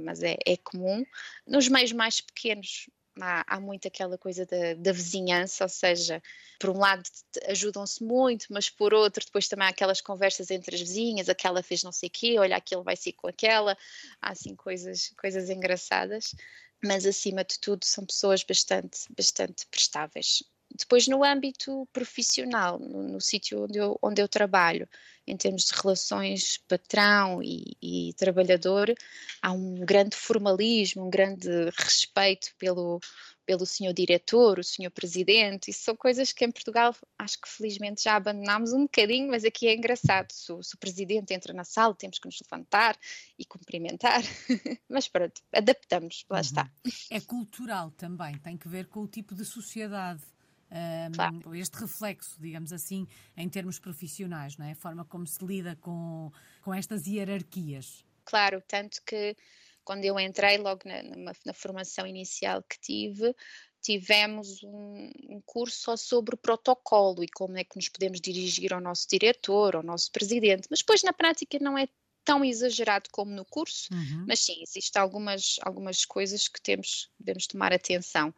mas 0.00 0.22
é, 0.22 0.36
é 0.46 0.56
comum. 0.56 1.04
Nos 1.46 1.68
meios 1.68 1.92
mais 1.92 2.20
pequenos 2.20 2.88
há, 3.20 3.56
há 3.56 3.60
muito 3.60 3.88
aquela 3.88 4.18
coisa 4.18 4.44
da, 4.46 4.74
da, 4.74 4.92
vizinhança, 4.92 5.64
ou 5.64 5.68
seja, 5.68 6.22
por 6.58 6.70
um 6.70 6.78
lado 6.78 7.02
ajudam-se 7.48 8.02
muito, 8.02 8.46
mas 8.50 8.68
por 8.68 8.92
outro 8.94 9.24
depois 9.24 9.48
também 9.48 9.66
há 9.66 9.70
aquelas 9.70 10.00
conversas 10.00 10.50
entre 10.50 10.74
as 10.74 10.80
vizinhas, 10.80 11.28
aquela 11.28 11.62
fez 11.62 11.82
não 11.82 11.92
sei 11.92 12.08
o 12.08 12.12
quê, 12.12 12.38
olha 12.38 12.56
aquele 12.56 12.82
vai 12.82 12.96
ser 12.96 13.12
com 13.12 13.28
aquela, 13.28 13.76
há 14.20 14.30
assim 14.30 14.54
coisas, 14.54 15.12
coisas 15.20 15.50
engraçadas, 15.50 16.34
mas 16.82 17.06
acima 17.06 17.44
de 17.44 17.58
tudo 17.58 17.84
são 17.84 18.04
pessoas 18.04 18.42
bastante, 18.42 19.00
bastante 19.16 19.66
prestáveis. 19.66 20.42
Depois, 20.74 21.06
no 21.06 21.24
âmbito 21.24 21.88
profissional, 21.92 22.78
no, 22.78 23.02
no 23.02 23.20
sítio 23.20 23.64
onde 23.64 23.78
eu, 23.78 23.98
onde 24.02 24.20
eu 24.20 24.28
trabalho, 24.28 24.88
em 25.26 25.36
termos 25.36 25.64
de 25.64 25.72
relações 25.74 26.58
patrão 26.68 27.42
e, 27.42 27.76
e, 27.82 28.14
trabalhador, 28.14 28.94
há 29.42 29.52
um 29.52 29.74
grande 29.74 30.14
formalismo, 30.16 31.06
um 31.06 31.10
grande 31.10 31.48
respeito 31.76 32.54
pelo, 32.58 33.00
pelo 33.44 33.66
senhor 33.66 33.92
diretor, 33.92 34.58
o 34.58 34.64
senhor 34.64 34.90
presidente. 34.90 35.70
Isso 35.70 35.82
são 35.82 35.96
coisas 35.96 36.32
que 36.32 36.44
em 36.44 36.52
Portugal 36.52 36.94
acho 37.18 37.40
que 37.40 37.48
felizmente 37.48 38.04
já 38.04 38.14
abandonámos 38.14 38.72
um 38.72 38.82
bocadinho, 38.82 39.28
mas 39.28 39.44
aqui 39.44 39.66
é 39.66 39.74
engraçado. 39.74 40.30
Se 40.30 40.52
o, 40.52 40.62
se 40.62 40.76
o 40.76 40.78
presidente 40.78 41.34
entra 41.34 41.52
na 41.52 41.64
sala, 41.64 41.94
temos 41.94 42.20
que 42.20 42.26
nos 42.26 42.40
levantar 42.40 42.96
e 43.36 43.44
cumprimentar. 43.44 44.22
mas 44.88 45.08
pronto, 45.08 45.40
adaptamos, 45.52 46.24
lá 46.30 46.36
uhum. 46.36 46.42
está. 46.42 46.70
É 47.10 47.20
cultural 47.20 47.90
também, 47.92 48.38
tem 48.38 48.56
que 48.56 48.68
ver 48.68 48.86
com 48.86 49.00
o 49.00 49.08
tipo 49.08 49.34
de 49.34 49.44
sociedade 49.44 50.22
um, 50.70 51.12
claro. 51.12 51.54
este 51.54 51.76
reflexo, 51.78 52.40
digamos 52.40 52.72
assim, 52.72 53.06
em 53.36 53.48
termos 53.48 53.78
profissionais, 53.78 54.56
não 54.56 54.66
é? 54.66 54.72
A 54.72 54.76
forma 54.76 55.04
como 55.04 55.26
se 55.26 55.44
lida 55.44 55.76
com, 55.76 56.30
com 56.62 56.74
estas 56.74 57.06
hierarquias. 57.06 58.04
Claro, 58.24 58.62
tanto 58.66 59.00
que 59.06 59.36
quando 59.84 60.04
eu 60.04 60.18
entrei, 60.18 60.58
logo 60.58 60.80
na, 60.84 61.02
na, 61.02 61.32
na 61.44 61.52
formação 61.52 62.06
inicial 62.06 62.62
que 62.62 62.78
tive, 62.80 63.32
tivemos 63.80 64.60
um, 64.64 65.12
um, 65.28 65.40
curso 65.46 65.78
só 65.78 65.96
sobre 65.96 66.36
protocolo 66.36 67.22
e 67.22 67.28
como 67.28 67.56
é 67.56 67.62
que 67.62 67.76
nos 67.76 67.88
podemos 67.88 68.20
dirigir 68.20 68.74
ao 68.74 68.80
nosso 68.80 69.06
diretor, 69.08 69.76
ao 69.76 69.82
nosso 69.84 70.10
presidente, 70.10 70.66
mas 70.68 70.80
depois 70.80 71.04
na 71.04 71.12
prática 71.12 71.56
não 71.60 71.78
é 71.78 71.86
tão 72.26 72.44
exagerado 72.44 73.08
como 73.12 73.30
no 73.30 73.44
curso, 73.44 73.88
uhum. 73.92 74.24
mas 74.26 74.40
sim, 74.40 74.60
existem 74.60 75.00
algumas, 75.00 75.60
algumas 75.62 76.04
coisas 76.04 76.48
que 76.48 76.60
temos, 76.60 77.08
devemos 77.20 77.46
tomar 77.46 77.72
atenção. 77.72 78.30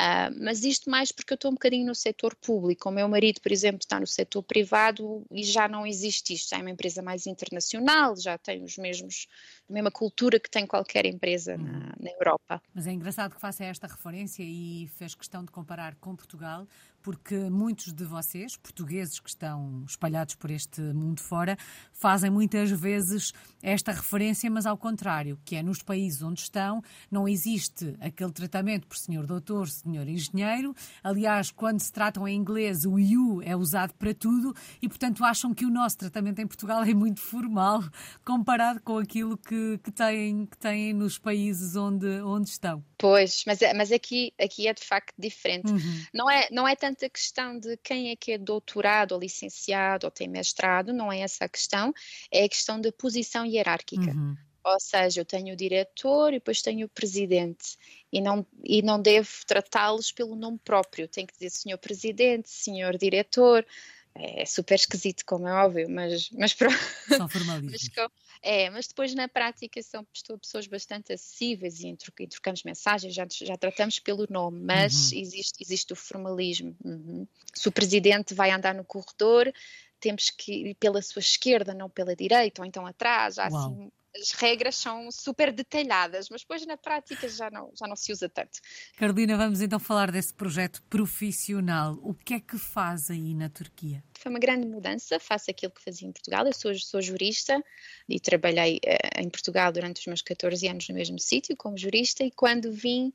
Uh, 0.00 0.32
mas 0.40 0.64
isto 0.64 0.90
mais 0.90 1.12
porque 1.12 1.34
eu 1.34 1.36
estou 1.36 1.50
um 1.50 1.54
bocadinho 1.54 1.86
no 1.86 1.94
setor 1.94 2.34
público. 2.34 2.88
O 2.88 2.92
meu 2.92 3.06
marido, 3.06 3.42
por 3.42 3.52
exemplo, 3.52 3.80
está 3.80 4.00
no 4.00 4.06
setor 4.06 4.42
privado 4.42 5.24
e 5.30 5.44
já 5.44 5.68
não 5.68 5.86
existe 5.86 6.32
isto. 6.32 6.48
Já 6.48 6.56
é 6.58 6.60
uma 6.62 6.70
empresa 6.70 7.02
mais 7.02 7.26
internacional, 7.26 8.16
já 8.16 8.38
tem 8.38 8.64
os 8.64 8.78
mesmos, 8.78 9.28
mesma 9.72 9.90
cultura 9.90 10.38
que 10.38 10.50
tem 10.50 10.66
qualquer 10.66 11.06
empresa 11.06 11.56
uhum. 11.56 11.62
na, 11.62 11.94
na 12.00 12.10
Europa. 12.18 12.62
Mas 12.74 12.86
é 12.86 12.92
engraçado 12.92 13.34
que 13.34 13.40
faça 13.40 13.64
esta 13.64 13.86
referência 13.86 14.42
e 14.42 14.88
fez 14.96 15.14
questão 15.14 15.44
de 15.44 15.50
comparar 15.50 15.94
com 15.96 16.14
Portugal, 16.14 16.66
porque 17.04 17.36
muitos 17.50 17.92
de 17.92 18.02
vocês, 18.02 18.56
portugueses 18.56 19.20
que 19.20 19.28
estão 19.28 19.84
espalhados 19.86 20.34
por 20.36 20.50
este 20.50 20.80
mundo 20.80 21.20
fora, 21.20 21.54
fazem 21.92 22.30
muitas 22.30 22.70
vezes 22.70 23.30
esta 23.62 23.92
referência, 23.92 24.50
mas 24.50 24.64
ao 24.64 24.78
contrário, 24.78 25.38
que 25.44 25.54
é 25.54 25.62
nos 25.62 25.82
países 25.82 26.22
onde 26.22 26.40
estão, 26.40 26.82
não 27.10 27.28
existe 27.28 27.94
aquele 28.00 28.32
tratamento 28.32 28.86
por 28.86 28.96
senhor 28.96 29.26
doutor, 29.26 29.68
senhor 29.68 30.08
engenheiro. 30.08 30.74
Aliás, 31.02 31.50
quando 31.50 31.80
se 31.80 31.92
tratam 31.92 32.26
em 32.26 32.34
inglês, 32.34 32.86
o 32.86 32.98
you 32.98 33.42
é 33.42 33.54
usado 33.54 33.92
para 33.94 34.14
tudo 34.14 34.54
e, 34.80 34.88
portanto, 34.88 35.22
acham 35.22 35.52
que 35.52 35.66
o 35.66 35.70
nosso 35.70 35.98
tratamento 35.98 36.38
em 36.38 36.46
Portugal 36.46 36.82
é 36.84 36.94
muito 36.94 37.20
formal 37.20 37.84
comparado 38.24 38.80
com 38.80 38.96
aquilo 38.96 39.36
que, 39.36 39.53
que, 39.82 39.90
têm, 39.90 40.46
que 40.46 40.56
têm 40.56 40.92
nos 40.92 41.18
países 41.18 41.76
onde, 41.76 42.06
onde 42.22 42.48
estão. 42.48 42.84
Pois, 42.98 43.44
mas, 43.46 43.60
é, 43.62 43.72
mas 43.74 43.92
aqui, 43.92 44.32
aqui 44.40 44.66
é 44.66 44.74
de 44.74 44.82
facto 44.82 45.14
diferente. 45.18 45.70
Uhum. 45.70 46.04
Não, 46.12 46.30
é, 46.30 46.48
não 46.50 46.66
é 46.66 46.74
tanto 46.74 47.04
a 47.04 47.08
questão 47.08 47.58
de 47.58 47.76
quem 47.78 48.10
é 48.10 48.16
que 48.16 48.32
é 48.32 48.38
doutorado 48.38 49.12
ou 49.12 49.20
licenciado 49.20 50.06
ou 50.06 50.10
tem 50.10 50.28
mestrado, 50.28 50.92
não 50.92 51.12
é 51.12 51.20
essa 51.20 51.44
a 51.44 51.48
questão, 51.48 51.92
é 52.30 52.44
a 52.44 52.48
questão 52.48 52.80
da 52.80 52.92
posição 52.92 53.44
hierárquica. 53.44 54.10
Uhum. 54.10 54.36
Ou 54.64 54.80
seja, 54.80 55.20
eu 55.20 55.24
tenho 55.26 55.52
o 55.52 55.56
diretor 55.56 56.30
e 56.30 56.38
depois 56.38 56.62
tenho 56.62 56.86
o 56.86 56.88
presidente 56.88 57.76
e 58.10 58.20
não, 58.20 58.46
e 58.62 58.80
não 58.80 59.00
devo 59.00 59.28
tratá-los 59.46 60.10
pelo 60.10 60.34
nome 60.34 60.58
próprio. 60.64 61.06
Tenho 61.06 61.26
que 61.26 61.34
dizer 61.34 61.50
senhor 61.50 61.76
presidente, 61.76 62.48
senhor 62.48 62.96
diretor, 62.96 63.66
é 64.14 64.46
super 64.46 64.76
esquisito, 64.76 65.24
como 65.26 65.48
é 65.48 65.52
óbvio, 65.52 65.90
mas, 65.90 66.30
mas 66.30 66.54
pronto. 66.54 66.78
São 67.08 67.28
formalismos. 67.28 67.90
é, 68.44 68.68
mas 68.68 68.86
depois 68.86 69.14
na 69.14 69.26
prática 69.26 69.82
são 69.82 70.06
pessoas 70.38 70.66
bastante 70.66 71.14
acessíveis 71.14 71.80
e, 71.80 71.96
trocamos 72.28 72.62
mensagens, 72.62 73.14
já, 73.14 73.26
já 73.30 73.56
tratamos 73.56 73.98
pelo 73.98 74.26
nome, 74.28 74.60
mas 74.60 75.10
uhum. 75.10 75.18
existe, 75.18 75.62
existe 75.62 75.92
o 75.94 75.96
formalismo. 75.96 76.76
Uhum. 76.84 77.26
Se 77.54 77.66
o 77.68 77.72
presidente 77.72 78.34
vai 78.34 78.50
andar 78.50 78.74
no 78.74 78.84
corredor, 78.84 79.50
temos 79.98 80.28
que 80.28 80.70
ir 80.70 80.74
pela 80.74 81.00
sua 81.00 81.20
esquerda, 81.20 81.72
não 81.72 81.88
pela 81.88 82.14
direita, 82.14 82.60
ou 82.60 82.66
então 82.66 82.86
atrás, 82.86 83.38
há 83.38 83.46
assim 83.46 83.90
as 84.20 84.30
regras 84.32 84.76
são 84.76 85.10
super 85.10 85.52
detalhadas, 85.52 86.28
mas 86.30 86.42
depois 86.42 86.64
na 86.66 86.76
prática 86.76 87.28
já 87.28 87.50
não, 87.50 87.70
já 87.78 87.86
não 87.86 87.96
se 87.96 88.12
usa 88.12 88.28
tanto. 88.28 88.60
Carolina, 88.96 89.36
vamos 89.36 89.60
então 89.60 89.78
falar 89.78 90.10
desse 90.10 90.32
projeto 90.32 90.82
profissional. 90.88 91.98
O 92.02 92.14
que 92.14 92.34
é 92.34 92.40
que 92.40 92.56
faz 92.56 93.10
aí 93.10 93.34
na 93.34 93.48
Turquia? 93.48 94.02
Foi 94.18 94.30
uma 94.30 94.38
grande 94.38 94.66
mudança, 94.66 95.18
faço 95.18 95.50
aquilo 95.50 95.72
que 95.72 95.82
fazia 95.82 96.08
em 96.08 96.12
Portugal. 96.12 96.46
Eu 96.46 96.52
sou, 96.52 96.74
sou 96.76 97.02
jurista 97.02 97.62
e 98.08 98.20
trabalhei 98.20 98.76
uh, 98.76 99.20
em 99.20 99.28
Portugal 99.28 99.72
durante 99.72 100.00
os 100.00 100.06
meus 100.06 100.22
14 100.22 100.66
anos 100.68 100.88
no 100.88 100.94
mesmo 100.94 101.18
sítio 101.18 101.56
como 101.56 101.76
jurista 101.76 102.22
e 102.24 102.30
quando 102.30 102.72
vim 102.72 103.12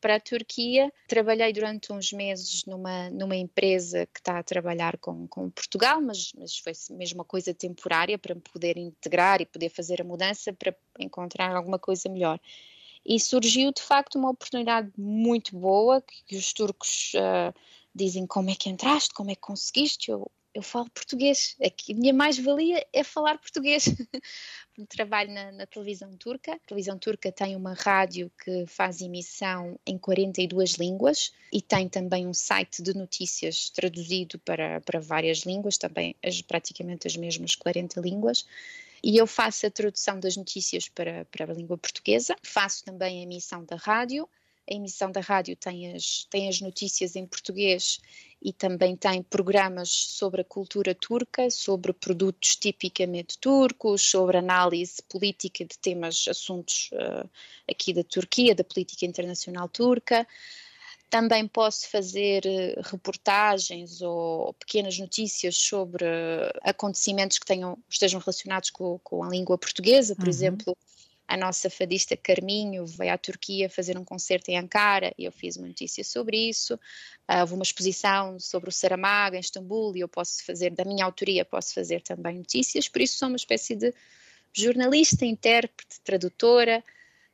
para 0.00 0.16
a 0.16 0.20
Turquia. 0.20 0.92
Trabalhei 1.08 1.52
durante 1.52 1.92
uns 1.92 2.12
meses 2.12 2.64
numa, 2.64 3.10
numa 3.10 3.36
empresa 3.36 4.06
que 4.06 4.20
está 4.20 4.38
a 4.38 4.42
trabalhar 4.42 4.96
com, 4.98 5.26
com 5.28 5.50
Portugal, 5.50 6.00
mas, 6.00 6.32
mas 6.38 6.58
foi 6.58 6.72
mesmo 6.90 7.18
uma 7.18 7.24
coisa 7.24 7.52
temporária 7.54 8.18
para 8.18 8.34
me 8.34 8.40
poder 8.40 8.76
integrar 8.76 9.40
e 9.40 9.46
poder 9.46 9.70
fazer 9.70 10.00
a 10.00 10.04
mudança 10.04 10.52
para 10.52 10.74
encontrar 10.98 11.54
alguma 11.54 11.78
coisa 11.78 12.08
melhor. 12.08 12.40
E 13.04 13.20
surgiu 13.20 13.72
de 13.72 13.82
facto 13.82 14.18
uma 14.18 14.30
oportunidade 14.30 14.90
muito 14.98 15.56
boa 15.56 16.02
que, 16.02 16.24
que 16.24 16.36
os 16.36 16.52
turcos 16.52 17.12
uh, 17.14 17.54
dizem 17.94 18.26
como 18.26 18.50
é 18.50 18.54
que 18.54 18.68
entraste, 18.68 19.14
como 19.14 19.30
é 19.30 19.34
que 19.34 19.40
conseguiste. 19.40 20.10
Eu, 20.10 20.30
eu 20.56 20.62
falo 20.62 20.88
português. 20.88 21.54
Aqui, 21.62 21.92
a 21.92 21.96
minha 21.96 22.14
mais-valia 22.14 22.84
é 22.90 23.04
falar 23.04 23.36
português. 23.36 23.84
Trabalho 24.88 25.30
na, 25.30 25.52
na, 25.52 25.66
televisão 25.66 26.10
turca. 26.16 26.54
A 26.54 26.58
televisão 26.60 26.98
turca 26.98 27.30
tem 27.30 27.54
uma 27.54 27.74
rádio 27.74 28.32
que 28.42 28.64
faz 28.66 29.02
emissão 29.02 29.78
em 29.86 29.98
42 29.98 30.76
línguas 30.76 31.34
e 31.52 31.60
tem 31.60 31.90
também 31.90 32.26
um 32.26 32.32
site 32.32 32.82
de 32.82 32.94
notícias 32.94 33.68
traduzido 33.68 34.38
para, 34.38 34.80
para 34.80 34.98
várias 34.98 35.40
línguas, 35.40 35.76
também 35.76 36.16
as, 36.24 36.40
praticamente 36.40 37.06
as 37.06 37.16
mesmas 37.16 37.54
40 37.54 38.00
línguas. 38.00 38.46
E 39.04 39.14
eu 39.18 39.26
faço 39.26 39.66
a 39.66 39.70
tradução 39.70 40.18
das 40.18 40.38
notícias 40.38 40.88
para, 40.88 41.26
para 41.26 41.52
a 41.52 41.54
língua 41.54 41.76
portuguesa, 41.76 42.34
faço 42.42 42.82
também 42.82 43.20
a 43.20 43.22
emissão 43.24 43.62
da 43.62 43.76
rádio 43.76 44.26
a 44.68 44.74
emissão 44.74 45.12
da 45.12 45.20
rádio 45.20 45.56
tem 45.56 45.94
as, 45.94 46.26
tem 46.28 46.48
as 46.48 46.60
notícias 46.60 47.14
em 47.14 47.24
português 47.24 48.00
e 48.46 48.52
também 48.52 48.94
tem 48.94 49.24
programas 49.24 49.90
sobre 49.90 50.42
a 50.42 50.44
cultura 50.44 50.94
turca, 50.94 51.50
sobre 51.50 51.92
produtos 51.92 52.54
tipicamente 52.54 53.36
turcos, 53.38 54.00
sobre 54.02 54.36
análise 54.36 55.02
política 55.02 55.64
de 55.64 55.76
temas, 55.76 56.26
assuntos 56.28 56.90
uh, 56.92 57.28
aqui 57.68 57.92
da 57.92 58.04
Turquia, 58.04 58.54
da 58.54 58.62
política 58.62 59.04
internacional 59.04 59.68
turca. 59.68 60.24
Também 61.10 61.48
posso 61.48 61.88
fazer 61.88 62.46
eh, 62.46 62.80
reportagens 62.84 64.02
ou 64.02 64.52
pequenas 64.54 64.98
notícias 64.98 65.56
sobre 65.56 66.04
acontecimentos 66.62 67.38
que 67.38 67.46
tenham, 67.46 67.78
estejam 67.88 68.20
relacionados 68.20 68.70
com, 68.70 68.98
com 69.04 69.22
a 69.22 69.28
língua 69.28 69.56
portuguesa, 69.56 70.16
por 70.16 70.24
uhum. 70.24 70.30
exemplo, 70.30 70.76
a 71.28 71.36
nossa 71.36 71.68
fadista 71.68 72.16
Carminho 72.16 72.86
veio 72.86 73.12
à 73.12 73.18
Turquia 73.18 73.68
fazer 73.68 73.98
um 73.98 74.04
concerto 74.04 74.50
em 74.50 74.56
Ankara 74.56 75.12
e 75.18 75.24
eu 75.24 75.32
fiz 75.32 75.56
uma 75.56 75.66
notícia 75.66 76.04
sobre 76.04 76.48
isso. 76.48 76.74
Uh, 77.28 77.40
houve 77.40 77.54
uma 77.54 77.62
exposição 77.62 78.38
sobre 78.38 78.68
o 78.68 78.72
Saramago 78.72 79.34
em 79.34 79.40
Istambul 79.40 79.96
e 79.96 80.00
eu 80.00 80.08
posso 80.08 80.44
fazer, 80.44 80.70
da 80.70 80.84
minha 80.84 81.04
autoria, 81.04 81.44
posso 81.44 81.74
fazer 81.74 82.00
também 82.02 82.38
notícias, 82.38 82.88
por 82.88 83.00
isso 83.00 83.18
sou 83.18 83.28
uma 83.28 83.36
espécie 83.36 83.74
de 83.74 83.92
jornalista, 84.52 85.26
intérprete, 85.26 86.00
tradutora, 86.04 86.82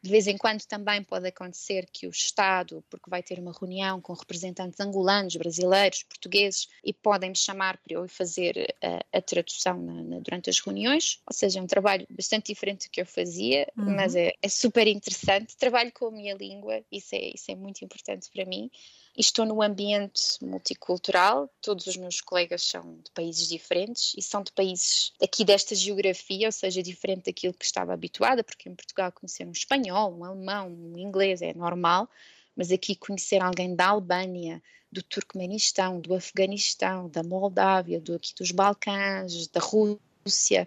de 0.03 0.11
vez 0.11 0.27
em 0.27 0.37
quando 0.37 0.65
também 0.65 1.05
pode 1.05 1.29
acontecer 1.29 1.87
que 1.93 2.09
o 2.09 2.11
Estado, 2.11 2.83
porque 2.91 3.09
vai 3.09 3.23
ter 3.23 3.38
uma 3.38 3.53
reunião 3.53 4.01
com 4.01 4.12
representantes 4.12 4.81
angolanos, 4.81 5.37
brasileiros, 5.37 6.03
portugueses, 6.03 6.69
e 6.85 6.93
podem 6.93 7.31
me 7.31 7.37
chamar 7.37 7.79
para 7.79 7.95
eu 7.95 8.09
fazer 8.09 8.75
a, 8.83 9.19
a 9.19 9.23
tradução 9.23 9.81
na, 9.81 10.03
na, 10.03 10.19
durante 10.19 10.51
as 10.51 10.59
reuniões. 10.59 11.21
Ou 11.25 11.33
seja, 11.33 11.61
é 11.61 11.62
um 11.62 11.69
trabalho 11.69 12.05
bastante 12.11 12.53
diferente 12.53 12.88
do 12.88 12.91
que 12.91 13.01
eu 13.01 13.07
fazia, 13.07 13.69
uhum. 13.77 13.95
mas 13.95 14.17
é, 14.17 14.35
é, 14.43 14.49
super 14.49 14.88
interessante. 14.88 15.57
Trabalho 15.57 15.93
com 15.93 16.07
a 16.07 16.11
minha 16.11 16.35
língua, 16.35 16.83
isso 16.91 17.15
é, 17.15 17.31
isso 17.33 17.51
é 17.51 17.55
muito 17.55 17.85
importante 17.85 18.29
para 18.33 18.45
mim 18.45 18.71
estou 19.16 19.44
no 19.44 19.62
ambiente 19.62 20.22
multicultural, 20.40 21.51
todos 21.61 21.87
os 21.87 21.96
meus 21.96 22.20
colegas 22.20 22.62
são 22.62 22.96
de 23.05 23.11
países 23.12 23.46
diferentes 23.46 24.14
e 24.16 24.22
são 24.22 24.42
de 24.42 24.51
países 24.53 25.12
aqui 25.22 25.44
desta 25.44 25.75
geografia, 25.75 26.48
ou 26.48 26.53
seja, 26.53 26.83
diferente 26.83 27.27
daquilo 27.27 27.53
que 27.53 27.64
estava 27.64 27.92
habituada, 27.92 28.42
porque 28.42 28.68
em 28.68 28.75
Portugal 28.75 29.12
conhecer 29.12 29.46
um 29.46 29.53
espanhol, 29.53 30.16
um 30.16 30.25
alemão, 30.25 30.68
um 30.68 30.98
inglês 30.98 31.42
é 31.42 31.53
normal, 31.53 32.09
mas 32.57 32.72
aqui 32.72 32.96
conhecer 32.96 33.42
alguém 33.42 33.75
da 33.75 33.88
Albânia, 33.88 34.62
do 34.90 35.03
Turcomenistão, 35.03 36.01
do 36.01 36.14
Afeganistão, 36.14 37.09
da 37.09 37.22
Moldávia, 37.22 38.01
do, 38.01 38.14
aqui 38.14 38.35
dos 38.35 38.51
Balcãs, 38.51 39.46
da 39.48 39.61
Rússia, 39.61 40.66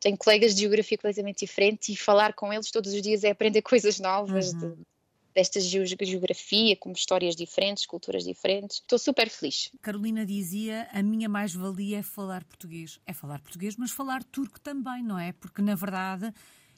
tenho 0.00 0.16
colegas 0.16 0.54
de 0.54 0.60
geografia 0.60 0.98
completamente 0.98 1.40
diferente 1.40 1.92
e 1.92 1.96
falar 1.96 2.34
com 2.34 2.52
eles 2.52 2.70
todos 2.70 2.92
os 2.92 3.02
dias 3.02 3.24
é 3.24 3.30
aprender 3.30 3.62
coisas 3.62 3.98
novas 3.98 4.52
uhum. 4.52 4.74
de, 4.74 4.82
desta 5.36 5.60
geografia, 5.60 6.74
com 6.76 6.90
histórias 6.92 7.36
diferentes, 7.36 7.84
culturas 7.84 8.24
diferentes. 8.24 8.78
Estou 8.78 8.98
super 8.98 9.28
feliz. 9.28 9.70
Carolina 9.82 10.24
dizia: 10.24 10.88
a 10.90 11.02
minha 11.02 11.28
mais-valia 11.28 11.98
é 11.98 12.02
falar 12.02 12.42
português. 12.44 12.98
É 13.06 13.12
falar 13.12 13.42
português, 13.42 13.76
mas 13.76 13.90
falar 13.90 14.24
turco 14.24 14.58
também, 14.58 15.02
não 15.02 15.18
é? 15.18 15.32
Porque, 15.32 15.60
na 15.60 15.74
verdade, 15.74 16.32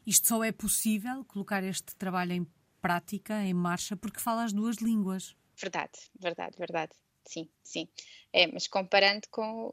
isto 0.05 0.27
só 0.27 0.43
é 0.43 0.51
possível 0.51 1.25
colocar 1.25 1.63
este 1.63 1.95
trabalho 1.95 2.33
em 2.33 2.47
prática, 2.83 3.41
em 3.45 3.55
marcha, 3.55 3.97
porque 3.97 4.19
fala 4.19 4.43
as 4.43 4.53
duas 4.53 4.79
línguas. 4.79 5.37
Verdade, 5.57 5.93
verdade, 6.19 6.57
verdade. 6.59 6.93
Sim, 7.25 7.49
sim. 7.63 7.89
É, 8.33 8.49
mas 8.49 8.67
comparando 8.67 9.29
com, 9.31 9.73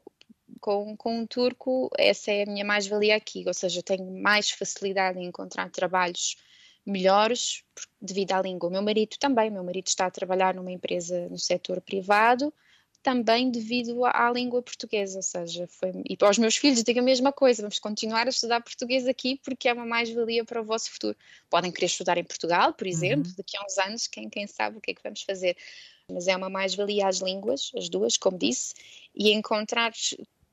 com, 0.60 0.96
com 0.96 1.20
um 1.20 1.26
turco, 1.26 1.90
essa 1.98 2.30
é 2.30 2.44
a 2.44 2.46
minha 2.46 2.64
mais-valia 2.64 3.16
aqui, 3.16 3.42
ou 3.46 3.54
seja, 3.54 3.82
tenho 3.82 4.22
mais 4.22 4.50
facilidade 4.50 5.18
em 5.18 5.26
encontrar 5.26 5.70
trabalhos 5.70 6.36
melhores 6.86 7.64
devido 8.00 8.32
à 8.32 8.40
língua. 8.40 8.68
O 8.68 8.72
meu 8.72 8.82
marido 8.82 9.16
também, 9.18 9.50
o 9.50 9.52
meu 9.52 9.64
marido 9.64 9.88
está 9.88 10.06
a 10.06 10.10
trabalhar 10.10 10.54
numa 10.54 10.70
empresa 10.70 11.28
no 11.28 11.38
setor 11.38 11.80
privado, 11.80 12.54
também 13.02 13.50
devido 13.50 14.04
à, 14.04 14.30
língua 14.32 14.62
portuguesa, 14.62 15.18
ou 15.18 15.22
seja, 15.22 15.66
foi, 15.68 15.92
e 16.08 16.16
para 16.16 16.28
os 16.28 16.38
meus 16.38 16.56
filhos 16.56 16.82
digo 16.82 16.98
a 16.98 17.02
mesma 17.02 17.32
coisa, 17.32 17.62
vamos 17.62 17.78
continuar 17.78 18.26
a 18.26 18.30
estudar 18.30 18.60
português 18.60 19.06
aqui 19.06 19.40
porque 19.44 19.68
é 19.68 19.72
uma 19.72 19.86
mais-valia 19.86 20.44
para 20.44 20.60
o 20.60 20.64
vosso 20.64 20.90
futuro. 20.90 21.16
Podem 21.48 21.70
querer 21.70 21.86
estudar 21.86 22.18
em 22.18 22.24
Portugal, 22.24 22.72
por 22.72 22.86
exemplo, 22.86 23.28
uhum. 23.28 23.34
daqui 23.36 23.56
a 23.56 23.64
uns 23.64 23.78
anos, 23.78 24.06
quem, 24.08 24.28
quem 24.28 24.46
sabe 24.46 24.78
o 24.78 24.80
que 24.80 24.90
é 24.90 24.94
que 24.94 25.02
vamos 25.02 25.22
fazer. 25.22 25.56
Mas 26.10 26.26
é 26.26 26.36
uma 26.36 26.48
mais-valia 26.48 27.06
às 27.06 27.18
línguas, 27.18 27.70
as 27.76 27.88
duas, 27.88 28.16
como 28.16 28.38
disse, 28.38 28.74
e 29.14 29.32
encontrar 29.32 29.92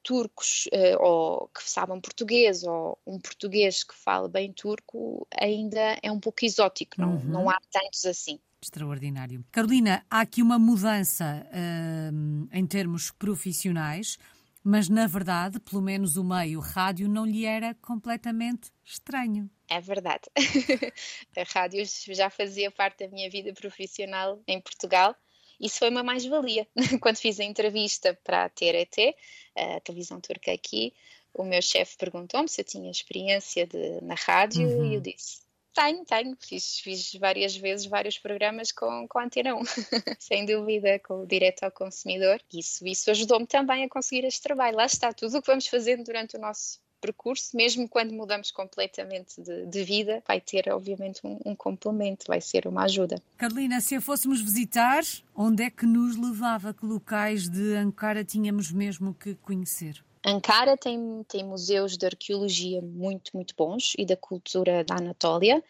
turcos 0.03 0.65
uh, 0.67 1.01
ou 1.01 1.47
que 1.47 1.63
sabem 1.63 1.99
português 1.99 2.63
ou 2.63 2.99
um 3.07 3.19
português 3.19 3.83
que 3.83 3.95
fala 3.95 4.27
bem 4.27 4.51
turco 4.51 5.27
ainda 5.39 5.97
é 6.01 6.11
um 6.11 6.19
pouco 6.19 6.45
exótico, 6.45 6.99
não, 6.99 7.15
uhum. 7.15 7.23
não 7.23 7.49
há 7.49 7.57
tantos 7.71 8.05
assim. 8.05 8.39
Extraordinário. 8.61 9.43
Carolina, 9.51 10.05
há 10.09 10.21
aqui 10.21 10.41
uma 10.41 10.57
mudança 10.57 11.45
uh, 11.49 12.47
em 12.51 12.65
termos 12.65 13.11
profissionais, 13.11 14.17
mas 14.63 14.87
na 14.87 15.05
verdade, 15.05 15.59
pelo 15.59 15.81
menos 15.81 16.15
o 16.15 16.23
meio 16.23 16.59
rádio 16.59 17.09
não 17.09 17.25
lhe 17.25 17.45
era 17.45 17.75
completamente 17.75 18.71
estranho. 18.83 19.49
É 19.69 19.81
verdade. 19.81 20.23
a 21.37 21.43
rádio 21.53 21.83
já 22.09 22.29
fazia 22.29 22.71
parte 22.71 23.05
da 23.05 23.11
minha 23.11 23.29
vida 23.29 23.51
profissional 23.53 24.41
em 24.47 24.61
Portugal 24.61 25.15
isso 25.59 25.79
foi 25.79 25.89
uma 25.89 26.03
mais-valia. 26.03 26.67
Quando 27.01 27.17
fiz 27.17 27.39
a 27.39 27.43
entrevista 27.43 28.17
para 28.23 28.45
a 28.45 28.49
TRT, 28.49 29.15
a 29.55 29.79
televisão 29.79 30.19
turca 30.19 30.51
aqui, 30.51 30.93
o 31.33 31.43
meu 31.43 31.61
chefe 31.61 31.97
perguntou-me 31.97 32.47
se 32.47 32.61
eu 32.61 32.65
tinha 32.65 32.91
experiência 32.91 33.65
de, 33.65 34.01
na 34.01 34.15
rádio 34.15 34.67
uhum. 34.67 34.91
e 34.91 34.95
eu 34.95 35.01
disse: 35.01 35.43
tenho, 35.73 36.05
tenho. 36.05 36.37
Fiz, 36.39 36.79
fiz 36.79 37.13
várias 37.15 37.55
vezes 37.55 37.85
vários 37.87 38.17
programas 38.17 38.71
com, 38.71 39.07
com 39.07 39.19
a 39.19 39.25
Antena 39.25 39.55
1, 39.55 39.61
sem 40.19 40.45
dúvida, 40.45 40.99
com 40.99 41.21
o 41.21 41.25
direto 41.25 41.63
ao 41.63 41.71
consumidor. 41.71 42.39
Isso, 42.53 42.85
isso 42.87 43.09
ajudou-me 43.11 43.47
também 43.47 43.83
a 43.83 43.89
conseguir 43.89 44.25
este 44.25 44.41
trabalho. 44.41 44.77
Lá 44.77 44.85
está, 44.85 45.11
tudo 45.11 45.37
o 45.37 45.41
que 45.41 45.47
vamos 45.47 45.67
fazendo 45.67 46.03
durante 46.03 46.37
o 46.37 46.39
nosso 46.39 46.79
percurso, 47.03 47.55
mesmo 47.57 47.89
quando 47.89 48.13
mudamos 48.13 48.49
completamente 48.49 49.41
de, 49.41 49.65
de 49.65 49.83
vida, 49.83 50.23
vai 50.25 50.39
ter, 50.39 50.71
obviamente, 50.71 51.19
um, 51.25 51.37
um, 51.45 51.53
complemento, 51.53 52.25
vai 52.27 52.39
ser 52.39 52.65
uma 52.65 52.83
ajuda. 52.83 53.21
Carolina, 53.37 53.81
se 53.81 53.95
a 53.95 54.01
fôssemos 54.01 54.39
visitar, 54.39 55.03
onde 55.35 55.63
é 55.63 55.69
que 55.69 55.85
nos 55.85 56.15
levava? 56.15 56.73
Que 56.73 56.85
locais 56.85 57.49
de 57.49 57.75
Ankara 57.75 58.23
tínhamos 58.23 58.71
mesmo 58.71 59.13
que 59.13 59.35
conhecer? 59.35 60.01
Ankara 60.25 60.77
tem, 60.77 61.25
tem 61.27 61.43
museus 61.43 61.97
de 61.97 62.05
arqueologia 62.05 62.81
muito, 62.81 63.31
muito 63.33 63.53
bons 63.57 63.93
e 63.97 64.05
da 64.05 64.15
cultura 64.15 64.85
da 64.85 64.95
Anatólia. 64.95 65.61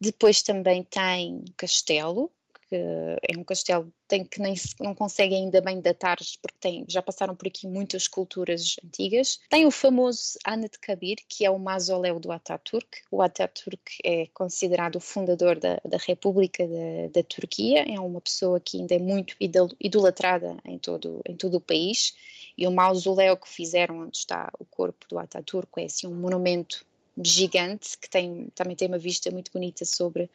Depois 0.00 0.42
também 0.42 0.84
tem 0.84 1.44
castelo, 1.56 2.30
que 2.68 2.76
é 2.76 3.36
um 3.36 3.44
castelo 3.44 3.92
tem 4.06 4.24
que 4.24 4.40
nem 4.40 4.54
não 4.80 4.94
consegue 4.94 5.34
ainda 5.34 5.60
bem 5.60 5.80
datar 5.80 6.18
porque 6.42 6.56
tem, 6.60 6.84
já 6.88 7.02
passaram 7.02 7.34
por 7.34 7.48
aqui 7.48 7.66
muitas 7.66 8.06
culturas 8.06 8.76
antigas. 8.84 9.38
Tem 9.48 9.66
o 9.66 9.70
famoso 9.70 10.38
Anat 10.44 10.78
Kabir, 10.80 11.16
que 11.28 11.44
é 11.44 11.50
o 11.50 11.58
mausoléu 11.58 12.18
do 12.20 12.32
Ataturk. 12.32 13.02
O 13.10 13.22
Ataturk 13.22 13.98
é 14.04 14.26
considerado 14.34 14.96
o 14.96 15.00
fundador 15.00 15.58
da, 15.58 15.80
da 15.84 15.98
República 15.98 16.66
da, 16.66 17.20
da 17.20 17.22
Turquia, 17.22 17.84
é 17.88 17.98
uma 18.00 18.20
pessoa 18.20 18.60
que 18.60 18.78
ainda 18.78 18.94
é 18.94 18.98
muito 18.98 19.36
idolatrada 19.80 20.56
em 20.64 20.78
todo, 20.78 21.20
em 21.26 21.36
todo 21.36 21.56
o 21.56 21.60
país. 21.60 22.14
E 22.56 22.66
o 22.66 22.72
mausoléu 22.72 23.36
que 23.36 23.48
fizeram 23.48 24.00
onde 24.00 24.16
está 24.16 24.50
o 24.58 24.64
corpo 24.64 25.06
do 25.08 25.18
Ataturk 25.18 25.80
é 25.80 25.84
assim 25.84 26.06
um 26.06 26.14
monumento 26.14 26.84
gigante 27.22 27.98
que 27.98 28.08
tem, 28.08 28.48
também 28.54 28.76
tem 28.76 28.88
uma 28.88 28.98
vista 28.98 29.30
muito 29.30 29.50
bonita 29.52 29.84
sobre 29.84 30.30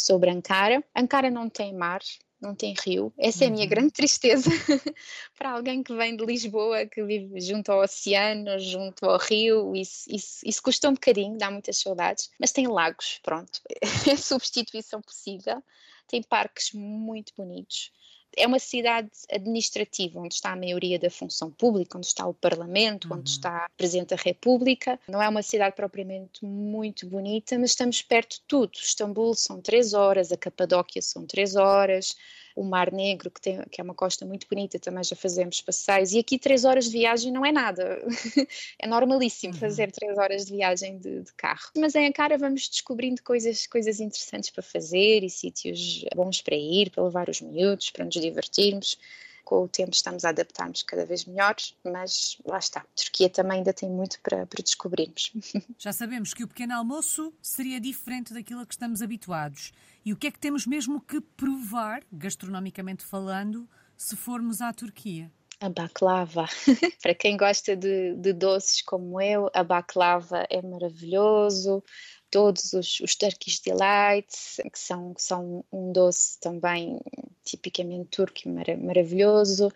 sobre 0.00 0.30
Ankara. 0.30 0.82
Ankara 0.94 1.30
não 1.30 1.48
tem 1.48 1.74
mar, 1.74 2.00
não 2.40 2.54
tem 2.54 2.74
rio. 2.84 3.12
Essa 3.18 3.44
é 3.44 3.46
a 3.48 3.50
minha 3.50 3.64
uhum. 3.64 3.70
grande 3.70 3.92
tristeza 3.92 4.50
para 5.38 5.52
alguém 5.52 5.82
que 5.82 5.94
vem 5.94 6.16
de 6.16 6.24
Lisboa, 6.24 6.86
que 6.86 7.02
vive 7.04 7.40
junto 7.40 7.70
ao 7.70 7.82
oceano, 7.82 8.58
junto 8.58 9.04
ao 9.06 9.18
rio. 9.18 9.74
Isso, 9.76 10.04
isso, 10.08 10.40
isso 10.44 10.62
custa 10.62 10.88
um 10.88 10.94
bocadinho, 10.94 11.38
dá 11.38 11.50
muitas 11.50 11.78
saudades. 11.78 12.30
Mas 12.38 12.52
tem 12.52 12.66
lagos, 12.66 13.20
pronto. 13.22 13.60
É 14.10 14.16
substituição 14.16 15.00
possível. 15.00 15.62
Tem 16.08 16.22
parques 16.22 16.72
muito 16.72 17.32
bonitos 17.36 17.92
é 18.36 18.46
uma 18.46 18.58
cidade 18.58 19.10
administrativa, 19.30 20.20
onde 20.20 20.34
está 20.34 20.52
a 20.52 20.56
maioria 20.56 20.98
da 20.98 21.10
função 21.10 21.50
pública, 21.50 21.98
onde 21.98 22.06
está 22.06 22.26
o 22.26 22.34
Parlamento, 22.34 23.08
uhum. 23.08 23.18
onde 23.18 23.30
está 23.30 23.66
a 23.66 23.68
República. 24.16 24.98
Não 25.08 25.22
é 25.22 25.28
uma 25.28 25.42
cidade 25.42 25.74
propriamente 25.74 26.44
muito 26.44 27.06
bonita, 27.06 27.58
mas 27.58 27.70
estamos 27.70 28.02
perto 28.02 28.36
de 28.36 28.42
tudo. 28.46 28.72
Istambul 28.74 29.34
são 29.34 29.60
três 29.60 29.94
horas, 29.94 30.32
a 30.32 30.36
Capadóquia 30.36 31.02
são 31.02 31.26
três 31.26 31.56
horas, 31.56 32.16
o 32.54 32.64
Mar 32.64 32.92
Negro, 32.92 33.30
que, 33.30 33.40
tem, 33.40 33.62
que 33.70 33.80
é 33.80 33.84
uma 33.84 33.94
costa 33.94 34.24
muito 34.26 34.46
bonita, 34.48 34.78
também 34.78 35.02
já 35.04 35.16
fazemos 35.16 35.60
passeios, 35.60 36.12
e 36.12 36.18
aqui 36.18 36.38
três 36.38 36.64
horas 36.64 36.86
de 36.86 36.92
viagem 36.92 37.32
não 37.32 37.44
é 37.44 37.52
nada, 37.52 38.02
é 38.78 38.86
normalíssimo 38.86 39.54
uhum. 39.54 39.60
fazer 39.60 39.90
três 39.92 40.16
horas 40.18 40.46
de 40.46 40.52
viagem 40.52 40.98
de, 40.98 41.22
de, 41.22 41.32
carro. 41.34 41.70
Mas 41.76 41.94
em 41.94 42.06
Ankara 42.06 42.36
vamos 42.36 42.68
descobrindo 42.68 43.22
coisas, 43.22 43.66
coisas 43.66 44.00
interessantes 44.00 44.50
para 44.50 44.62
fazer 44.62 45.22
e 45.22 45.30
sítios 45.30 46.04
bons 46.14 46.42
para 46.42 46.56
ir, 46.56 46.90
para 46.90 47.04
levar 47.04 47.28
os 47.28 47.40
miúdos, 47.40 47.90
para 47.90 48.04
nos 48.04 48.14
divertirmos 48.14 48.96
com 49.44 49.64
o 49.64 49.68
tempo 49.68 49.92
estamos 49.92 50.24
a 50.24 50.30
adaptar-nos 50.30 50.82
cada 50.82 51.04
vez 51.04 51.24
melhor, 51.24 51.54
mas 51.84 52.38
lá 52.44 52.58
está. 52.58 52.80
A 52.80 52.86
Turquia 52.96 53.28
também 53.28 53.58
ainda 53.58 53.72
tem 53.72 53.88
muito 53.88 54.20
para, 54.20 54.46
para 54.46 54.62
descobrirmos. 54.62 55.32
Já 55.78 55.92
sabemos 55.92 56.32
que 56.32 56.44
o 56.44 56.48
pequeno 56.48 56.74
almoço 56.74 57.32
seria 57.42 57.80
diferente 57.80 58.32
daquilo 58.32 58.60
a 58.60 58.66
que 58.66 58.74
estamos 58.74 59.02
habituados. 59.02 59.72
E 60.04 60.12
o 60.12 60.16
que 60.16 60.26
é 60.26 60.30
que 60.30 60.38
temos 60.38 60.66
mesmo 60.66 61.00
que 61.00 61.20
provar, 61.20 62.02
gastronomicamente 62.12 63.04
falando, 63.04 63.68
se 63.96 64.16
formos 64.16 64.60
à 64.60 64.72
Turquia? 64.72 65.30
A 65.60 65.68
baklava. 65.68 66.46
Para 67.02 67.14
quem 67.14 67.36
gosta 67.36 67.76
de, 67.76 68.14
de, 68.14 68.32
doces 68.32 68.80
como 68.80 69.20
eu, 69.20 69.50
a 69.52 69.62
baklava 69.62 70.46
é 70.48 70.62
maravilhoso. 70.62 71.84
Todos 72.30 72.72
os, 72.72 73.00
os 73.00 73.14
Turkish 73.14 73.60
Delights, 73.60 74.60
que 74.72 74.78
são, 74.78 75.14
que 75.14 75.22
são 75.22 75.64
um 75.72 75.92
doce 75.92 76.38
também 76.38 77.00
tipicamente 77.44 78.08
turco 78.10 78.40
e 78.44 78.76
maravilhoso. 78.76 79.72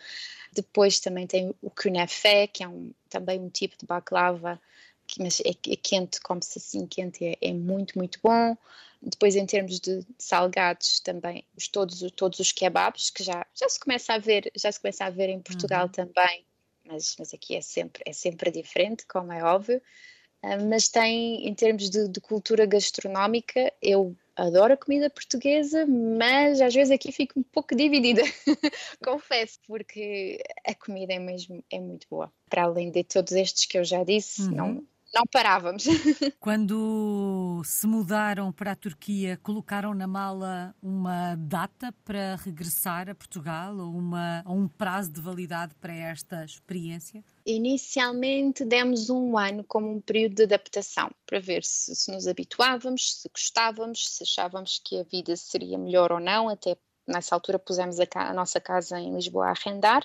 Depois 0.52 1.00
também 1.00 1.26
tem 1.26 1.52
o 1.60 1.70
künefe, 1.70 2.46
que 2.48 2.62
é 2.62 2.68
um, 2.68 2.92
também 3.08 3.40
um 3.40 3.50
tipo 3.50 3.76
de 3.76 3.86
baklava, 3.86 4.60
que, 5.06 5.22
mas 5.22 5.40
é, 5.40 5.50
é 5.50 5.76
quente, 5.76 6.20
come-se 6.20 6.58
assim 6.58 6.86
quente, 6.86 7.24
é, 7.24 7.36
é, 7.40 7.52
muito, 7.52 7.98
muito 7.98 8.18
bom. 8.22 8.56
Depois, 9.02 9.36
em 9.36 9.44
termos 9.44 9.80
de 9.80 10.06
salgados, 10.18 11.00
também 11.00 11.44
os, 11.56 11.68
todos, 11.68 12.00
todos 12.12 12.38
os 12.38 12.52
kebabs, 12.52 13.10
que 13.10 13.22
já, 13.22 13.46
já 13.54 13.68
se 13.68 13.78
começa 13.78 14.14
a 14.14 14.18
ver, 14.18 14.50
já 14.56 14.72
se 14.72 14.80
começa 14.80 15.04
a 15.04 15.10
ver 15.10 15.28
em 15.28 15.40
Portugal 15.40 15.86
uhum. 15.86 15.92
também, 15.92 16.46
mas, 16.84 17.16
mas 17.18 17.34
aqui 17.34 17.56
é 17.56 17.60
sempre, 17.60 18.02
é 18.06 18.12
sempre 18.12 18.50
diferente, 18.50 19.04
como 19.06 19.32
é 19.32 19.42
óbvio. 19.42 19.82
Uh, 20.44 20.68
mas 20.68 20.88
tem, 20.88 21.46
em 21.48 21.54
termos 21.54 21.88
de, 21.88 22.06
de 22.06 22.20
cultura 22.20 22.66
gastronómica, 22.66 23.72
eu 23.80 24.14
adoro 24.36 24.74
a 24.74 24.76
comida 24.76 25.08
portuguesa, 25.08 25.86
mas 25.86 26.60
às 26.60 26.74
vezes 26.74 26.90
aqui 26.90 27.10
fico 27.12 27.40
um 27.40 27.42
pouco 27.42 27.74
dividida, 27.74 28.22
confesso, 29.02 29.58
porque 29.66 30.42
a 30.66 30.74
comida 30.74 31.14
é 31.14 31.18
mesmo 31.18 31.64
é 31.70 31.80
muito 31.80 32.06
boa. 32.10 32.30
Para 32.50 32.64
além 32.64 32.90
de 32.90 33.04
todos 33.04 33.32
estes 33.32 33.64
que 33.64 33.78
eu 33.78 33.84
já 33.84 34.04
disse, 34.04 34.42
uhum. 34.42 34.50
não, 34.50 34.84
não 35.14 35.24
parávamos. 35.30 35.84
Quando 36.40 37.62
se 37.64 37.86
mudaram 37.86 38.52
para 38.52 38.72
a 38.72 38.76
Turquia, 38.76 39.38
colocaram 39.42 39.94
na 39.94 40.06
mala 40.06 40.74
uma 40.82 41.36
data 41.36 41.94
para 42.04 42.36
regressar 42.36 43.08
a 43.08 43.14
Portugal 43.14 43.76
ou, 43.76 43.94
uma, 43.94 44.42
ou 44.44 44.56
um 44.56 44.68
prazo 44.68 45.12
de 45.12 45.20
validade 45.20 45.74
para 45.76 45.94
esta 45.94 46.44
experiência? 46.44 47.24
Inicialmente 47.46 48.64
demos 48.64 49.08
um 49.08 49.38
ano 49.38 49.62
como 49.64 49.90
um 49.90 50.00
período 50.00 50.34
de 50.34 50.42
adaptação 50.44 51.10
para 51.26 51.38
ver 51.38 51.62
se, 51.62 51.94
se 51.94 52.10
nos 52.10 52.26
habituávamos, 52.26 53.20
se 53.20 53.28
gostávamos, 53.28 54.08
se 54.08 54.24
achávamos 54.24 54.80
que 54.84 54.98
a 54.98 55.04
vida 55.04 55.36
seria 55.36 55.78
melhor 55.78 56.10
ou 56.10 56.20
não. 56.20 56.48
Até 56.48 56.76
nessa 57.06 57.34
altura 57.34 57.58
pusemos 57.58 58.00
a, 58.00 58.06
a 58.14 58.32
nossa 58.32 58.60
casa 58.60 58.98
em 58.98 59.14
Lisboa 59.14 59.46
a 59.46 59.50
arrendar 59.50 60.04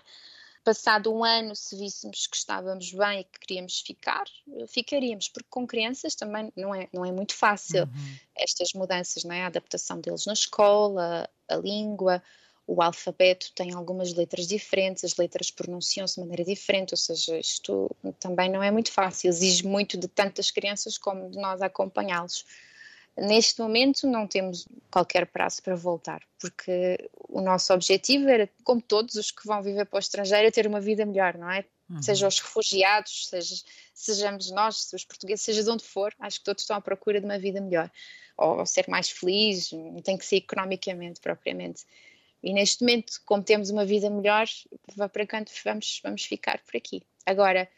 Passado 0.63 1.13
um 1.13 1.23
ano, 1.23 1.55
se 1.55 1.75
víssemos 1.77 2.27
que 2.27 2.35
estávamos 2.35 2.91
bem 2.91 3.21
e 3.21 3.23
que 3.23 3.39
queríamos 3.39 3.79
ficar, 3.79 4.25
ficaríamos, 4.67 5.29
porque 5.29 5.47
com 5.49 5.65
crianças 5.65 6.15
também 6.15 6.51
não 6.55 6.75
é, 6.75 6.87
não 6.93 7.05
é 7.05 7.11
muito 7.11 7.33
fácil 7.33 7.83
uhum. 7.83 8.15
estas 8.37 8.73
mudanças, 8.73 9.23
não 9.23 9.33
é? 9.33 9.43
a 9.43 9.47
adaptação 9.47 9.99
deles 9.99 10.25
na 10.25 10.33
escola, 10.33 11.29
a 11.47 11.55
língua, 11.55 12.21
o 12.69 12.83
alfabeto 12.83 13.51
tem 13.55 13.73
algumas 13.73 14.13
letras 14.13 14.45
diferentes, 14.45 15.03
as 15.03 15.17
letras 15.17 15.49
pronunciam-se 15.49 16.15
de 16.15 16.19
maneira 16.21 16.43
diferente, 16.43 16.93
ou 16.93 16.97
seja, 16.97 17.39
isto 17.39 17.89
também 18.19 18.47
não 18.47 18.61
é 18.61 18.69
muito 18.69 18.91
fácil, 18.91 19.27
exige 19.27 19.65
muito 19.65 19.97
de 19.97 20.07
tantas 20.07 20.51
crianças 20.51 20.95
como 20.95 21.31
de 21.31 21.37
nós 21.37 21.63
acompanhá-los. 21.63 22.45
Neste 23.21 23.59
momento 23.61 24.07
não 24.07 24.25
temos 24.27 24.67
qualquer 24.91 25.25
prazo 25.25 25.61
para 25.61 25.75
voltar, 25.75 26.21
porque 26.39 27.09
o 27.27 27.41
nosso 27.41 27.73
objetivo 27.73 28.29
era, 28.29 28.49
como 28.63 28.81
todos 28.81 29.15
os 29.15 29.31
que 29.31 29.45
vão 29.45 29.61
viver 29.61 29.85
para 29.85 29.97
o 29.97 29.99
estrangeiro, 29.99 30.51
ter 30.51 30.65
uma 30.65 30.79
vida 30.79 31.05
melhor, 31.05 31.37
não 31.37 31.49
é? 31.51 31.65
Uhum. 31.89 32.01
Seja 32.01 32.27
os 32.27 32.39
refugiados, 32.39 33.27
seja, 33.27 33.55
sejamos 33.93 34.51
nós, 34.51 34.91
os 34.93 35.03
portugueses, 35.03 35.43
seja 35.43 35.63
de 35.63 35.69
onde 35.69 35.83
for, 35.83 36.13
acho 36.19 36.39
que 36.39 36.45
todos 36.45 36.63
estão 36.63 36.77
à 36.77 36.81
procura 36.81 37.19
de 37.19 37.25
uma 37.25 37.39
vida 37.39 37.59
melhor. 37.59 37.91
Ou, 38.37 38.59
ou 38.59 38.65
ser 38.65 38.87
mais 38.87 39.09
feliz, 39.09 39.71
não 39.71 40.01
tem 40.01 40.17
que 40.17 40.25
ser 40.25 40.37
economicamente 40.37 41.19
propriamente. 41.19 41.83
E 42.41 42.53
neste 42.53 42.81
momento, 42.83 43.21
como 43.25 43.43
temos 43.43 43.69
uma 43.69 43.85
vida 43.85 44.09
melhor, 44.09 44.47
para 45.11 45.27
quanto 45.27 45.51
vamos, 45.65 45.99
vamos 46.03 46.23
ficar 46.23 46.59
por 46.59 46.77
aqui. 46.77 47.03
Agora, 47.25 47.69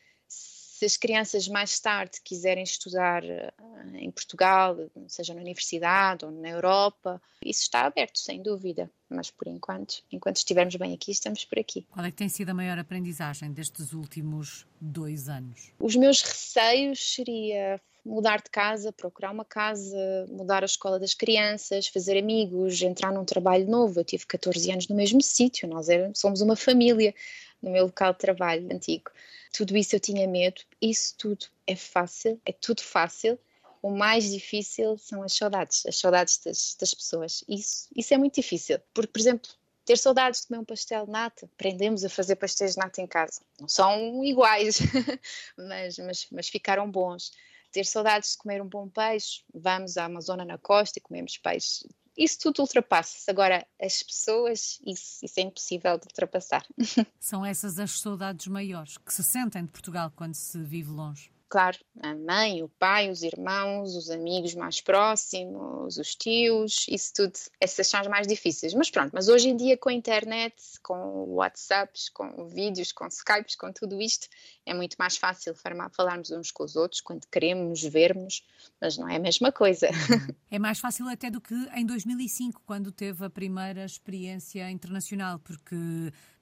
se 0.82 0.86
as 0.86 0.98
crianças 0.98 1.48
mais 1.48 1.80
tarde 1.80 2.20
quiserem 2.24 2.64
estudar 2.64 3.24
eh, 3.24 3.54
em 3.94 4.10
Portugal, 4.10 4.76
seja 5.08 5.32
na 5.32 5.40
universidade 5.40 6.26
ou 6.26 6.32
na 6.32 6.50
Europa, 6.50 7.22
isso 7.46 7.62
está 7.62 7.86
aberto, 7.86 8.18
sem 8.18 8.42
dúvida. 8.42 8.90
Mas 9.08 9.30
por 9.30 9.48
enquanto, 9.48 10.04
enquanto 10.12 10.38
estivermos 10.38 10.76
bem 10.78 10.92
aqui, 10.92 11.12
estamos 11.12 11.46
por 11.46 11.60
aqui. 11.60 11.86
Qual 11.92 12.04
é 12.04 12.10
que 12.10 12.18
tem 12.18 12.30
sido 12.30 12.50
a 12.50 12.54
maior 12.56 12.80
aprendizagem 12.80 13.52
destes 13.52 13.94
últimos 13.94 14.66
dois 14.80 15.30
anos? 15.30 15.72
Os 15.80 15.96
meus 15.96 16.24
receios 16.24 17.14
seria 17.14 17.80
mudar 18.04 18.42
de 18.42 18.50
casa, 18.50 18.92
procurar 18.92 19.30
uma 19.30 19.46
casa, 19.46 20.26
mudar 20.30 20.64
a 20.64 20.66
escola 20.66 21.00
das 21.00 21.14
crianças, 21.14 21.88
fazer 21.90 22.18
amigos, 22.18 22.82
entrar 22.82 23.14
num 23.14 23.24
trabalho 23.24 23.70
novo. 23.70 24.00
Eu 24.00 24.04
tive 24.04 24.26
14 24.26 24.72
anos 24.72 24.88
no 24.88 24.96
mesmo 24.96 25.22
sítio, 25.22 25.70
nós 25.70 25.90
éramos, 25.90 26.18
somos 26.18 26.42
uma 26.42 26.56
família 26.56 27.14
no 27.62 27.70
meu 27.70 27.86
local 27.86 28.14
de 28.14 28.20
trabalho 28.20 28.68
antigo. 28.74 29.12
Tudo 29.52 29.76
isso 29.76 29.96
eu 29.96 30.00
tinha 30.00 30.28
medo, 30.28 30.62
isso 30.82 31.16
tudo 31.18 31.46
é 31.68 31.76
fácil, 31.76 32.40
é 32.46 32.52
tudo 32.52 32.82
fácil. 32.82 33.38
O 33.82 33.90
mais 33.90 34.32
difícil 34.32 34.98
são 34.98 35.24
as 35.24 35.34
saudades, 35.34 35.86
as 35.86 35.98
saudades 35.98 36.38
das, 36.38 36.76
das 36.80 36.94
pessoas. 36.94 37.44
Isso, 37.50 37.88
isso 37.96 38.14
é 38.14 38.18
muito 38.18 38.36
difícil, 38.36 38.80
porque, 38.94 39.12
por 39.12 39.20
exemplo, 39.20 39.50
ter 39.86 39.98
saudades 39.98 40.42
de 40.42 40.48
comer 40.48 40.60
um 40.60 40.66
pastel 40.66 41.06
de 41.06 41.12
nata. 41.12 41.50
Aprendemos 41.54 42.06
a 42.06 42.10
fazer 42.10 42.36
pastéis 42.36 42.74
de 42.74 42.78
nata 42.78 43.02
em 43.02 43.08
casa. 43.08 43.42
Não 43.60 43.68
são 43.68 44.24
iguais, 44.24 44.78
mas, 45.58 45.98
mas, 45.98 46.28
mas 46.32 46.50
ficaram 46.50 46.90
bons. 46.90 47.32
Ter 47.72 47.86
saudades 47.86 48.34
de 48.34 48.38
comer 48.38 48.62
um 48.62 48.68
bom 48.68 48.88
peixe. 48.88 49.42
Vamos 49.54 49.98
à 49.98 50.06
Amazônia 50.06 50.46
na 50.46 50.58
costa 50.58 51.00
e 51.00 51.02
comemos 51.02 51.38
peixe 51.38 51.88
isso 52.18 52.40
tudo 52.40 52.62
ultrapassa-se. 52.62 53.30
Agora, 53.30 53.66
as 53.82 54.04
pessoas, 54.04 54.80
isso, 54.86 55.24
isso 55.24 55.40
é 55.40 55.44
impossível 55.44 55.98
de 55.98 56.06
ultrapassar. 56.06 56.66
São 57.20 57.46
essas 57.46 57.80
as 57.80 58.00
saudades 58.00 58.48
maiores 58.48 58.98
que 58.98 59.14
se 59.14 59.24
sentem 59.24 59.64
de 59.64 59.72
Portugal 59.72 60.12
quando 60.16 60.36
se 60.36 60.62
vive 60.62 60.90
longe 60.92 61.32
claro, 61.52 61.78
a 62.02 62.16
mãe, 62.16 62.64
o 62.64 62.70
pai, 62.70 63.10
os 63.10 63.24
irmãos, 63.24 63.94
os 63.98 64.10
amigos 64.10 64.56
mais 64.56 64.80
próximos, 64.80 65.98
os 65.98 66.16
tios, 66.16 66.86
isso 66.88 67.12
tudo, 67.14 67.34
essas 67.60 67.88
são 67.88 68.00
as 68.00 68.08
mais 68.08 68.26
difíceis. 68.26 68.74
Mas 68.74 68.90
pronto, 68.90 69.12
mas 69.14 69.28
hoje 69.28 69.50
em 69.50 69.58
dia 69.58 69.78
com 69.78 69.90
a 69.90 69.94
internet, 69.94 70.56
com 70.82 71.26
WhatsApps, 71.34 72.08
com 72.08 72.48
vídeos, 72.48 72.94
com 72.94 73.06
Skypes, 73.06 73.58
com 73.58 73.70
tudo 73.74 74.02
isto, 74.02 74.30
é 74.66 74.74
muito 74.74 74.96
mais 74.98 75.18
fácil 75.18 75.54
falarmos 75.92 76.32
uns 76.32 76.52
com 76.52 76.64
os 76.64 76.78
outros 76.78 77.02
quando 77.02 77.28
queremos 77.28 77.84
vermos, 77.84 78.46
mas 78.80 78.98
não 78.98 79.10
é 79.10 79.18
a 79.18 79.20
mesma 79.20 79.52
coisa. 79.52 79.90
É 80.54 80.60
mais 80.60 80.80
fácil 80.80 81.08
até 81.08 81.30
do 81.30 81.40
que 81.40 81.54
em 81.76 81.86
2005, 81.86 82.62
quando 82.66 82.92
teve 82.92 83.24
a 83.24 83.30
primeira 83.30 83.86
experiência 83.86 84.70
internacional, 84.70 85.40
porque 85.40 85.78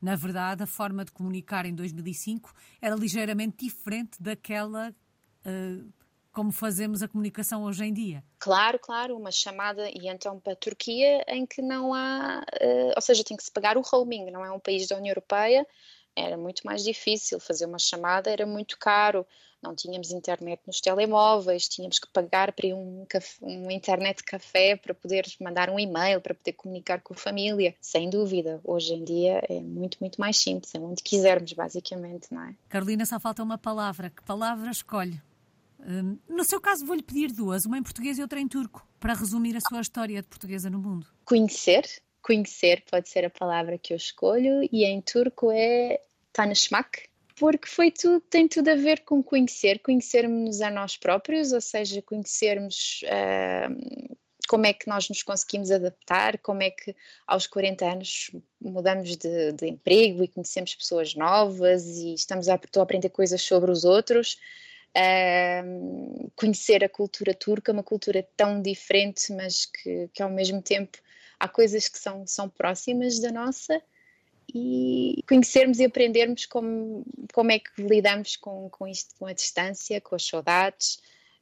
na 0.02 0.16
verdade 0.16 0.64
a 0.64 0.66
forma 0.66 1.06
de 1.06 1.12
comunicar 1.12 1.64
em 1.68 1.76
2005 1.76 2.52
era 2.82 2.96
ligeiramente 2.96 3.66
diferente 3.66 4.20
daquela 4.20 4.92
uh, 5.50 5.94
como 6.32 6.52
fazemos 6.52 7.02
a 7.02 7.08
comunicação 7.08 7.64
hoje 7.64 7.84
em 7.84 7.94
dia. 7.94 8.24
Claro, 8.38 8.80
claro, 8.80 9.18
uma 9.18 9.32
chamada 9.32 9.90
e 9.90 10.08
então 10.08 10.40
para 10.40 10.54
a 10.54 10.56
Turquia 10.56 11.24
em 11.28 11.46
que 11.46 11.62
não 11.62 11.94
há, 11.94 12.44
uh, 12.62 12.94
ou 12.96 13.02
seja, 13.02 13.24
tem 13.24 13.36
que 13.36 13.44
se 13.44 13.52
pagar 13.52 13.78
o 13.78 13.82
roaming, 13.82 14.32
não 14.32 14.46
é 14.46 14.52
um 14.52 14.60
país 14.60 14.88
da 14.88 14.96
União 14.96 15.12
Europeia, 15.12 15.66
era 16.16 16.38
muito 16.38 16.62
mais 16.66 16.84
difícil 16.84 17.40
fazer 17.40 17.66
uma 17.66 17.80
chamada, 17.80 18.30
era 18.30 18.46
muito 18.46 18.78
caro 18.78 19.26
não 19.62 19.76
tínhamos 19.76 20.12
internet 20.12 20.62
nos 20.66 20.80
telemóveis, 20.80 21.68
tínhamos 21.68 22.00
que 22.00 22.08
pagar 22.12 22.54
para 22.54 22.68
um, 22.68 23.06
um 23.42 23.72
internet 23.72 24.24
café 24.24 24.76
para 24.76 24.94
poder 24.94 25.26
mandar 25.40 25.70
um 25.70 25.80
e-mail, 25.80 26.22
para 26.22 26.34
poder 26.34 26.54
comunicar 26.54 27.02
com 27.02 27.14
a 27.14 27.18
família. 27.18 27.76
Sem 27.82 28.10
dúvida, 28.10 28.62
hoje 28.64 28.94
em 28.94 29.04
dia 29.04 29.42
é 29.50 29.60
muito, 29.60 29.98
muito 30.00 30.20
mais 30.20 30.38
simples, 30.38 30.74
é 30.74 30.80
onde 30.80 31.04
quisermos, 31.04 31.52
basicamente, 31.54 32.28
não 32.32 32.44
é? 32.44 32.56
Carolina, 32.70 33.06
só 33.06 33.20
falta 33.20 33.44
uma 33.44 33.58
palavra. 33.58 34.10
Que 34.10 34.24
palavra 34.24 34.72
escolhe? 34.72 35.22
Hum, 35.88 36.18
no 36.28 36.44
seu 36.44 36.60
caso, 36.60 36.86
vou-lhe 36.86 37.04
pedir 37.04 37.32
duas, 37.32 37.66
uma 37.66 37.78
em 37.78 37.84
português 37.84 38.18
e 38.18 38.22
outra 38.22 38.40
em 38.40 38.48
turco, 38.48 38.86
para 39.00 39.14
resumir 39.14 39.56
a 39.56 39.62
sua 39.62 39.82
história 39.82 40.22
de 40.22 40.28
portuguesa 40.28 40.70
no 40.70 40.80
mundo. 40.80 41.08
Conhecer, 41.26 41.86
conhecer 42.22 42.84
pode 42.90 43.10
ser 43.10 43.26
a 43.26 43.30
palavra 43.30 43.78
que 43.78 43.94
eu 43.94 43.98
escolho, 43.98 44.68
e 44.72 44.86
em 44.86 45.02
turco 45.02 45.52
é 45.52 46.02
tanışmak, 46.34 47.10
porque 47.36 47.68
foi 47.68 47.90
tudo, 47.90 48.20
tem 48.22 48.48
tudo 48.48 48.68
a 48.70 48.76
ver 48.76 49.04
com 49.06 49.24
conhecer, 49.24 49.80
conhecermos 49.80 50.62
a 50.62 50.70
nós 50.70 50.98
próprios, 50.98 51.54
ou 51.54 51.62
seja, 51.62 52.02
conhecermos 52.02 53.02
uh, 53.06 54.18
como 54.50 54.66
é 54.66 54.74
que 54.74 54.90
nós 54.90 55.08
nos 55.08 55.24
conseguimos 55.24 55.72
adaptar, 55.72 56.40
como 56.40 56.64
é 56.64 56.72
que 56.72 56.94
aos 57.26 57.48
40 57.48 57.86
anos 57.86 58.32
mudamos 58.60 59.16
de, 59.16 59.54
de 59.54 59.68
emprego 59.68 60.24
e 60.24 60.28
conhecemos 60.28 60.76
pessoas 60.76 61.16
novas 61.16 61.86
e 61.86 62.14
estamos 62.14 62.50
a, 62.50 62.56
a 62.56 62.82
aprender 62.82 63.10
coisas 63.10 63.42
sobre 63.42 63.72
os 63.72 63.86
outros. 63.86 64.38
Uh, 64.98 66.32
conhecer 66.36 66.84
a 66.84 66.90
cultura 66.90 67.34
turca, 67.34 67.72
uma 67.72 67.84
cultura 67.84 68.28
tão 68.36 68.62
diferente, 68.62 69.32
mas 69.34 69.66
que, 69.66 70.10
que 70.14 70.22
ao 70.22 70.30
mesmo 70.30 70.62
tempo 70.62 70.98
há 71.40 71.48
coisas 71.48 71.88
que 71.88 71.98
são, 71.98 72.26
são 72.26 72.50
próximas 72.50 73.20
da 73.20 73.32
nossa 73.32 73.82
e 74.54 75.24
conhecermos 75.28 75.80
e 75.80 75.86
aprendermos 75.86 76.46
como, 76.46 77.06
como 77.34 77.52
é 77.52 77.60
que 77.60 77.70
lidamos 77.82 78.36
com, 78.36 78.70
com 78.70 78.88
isto, 78.88 79.16
com 79.18 79.26
a 79.28 79.34
distância, 79.34 80.02
com 80.02 80.16
as 80.16 80.26
saudades, 80.26 81.00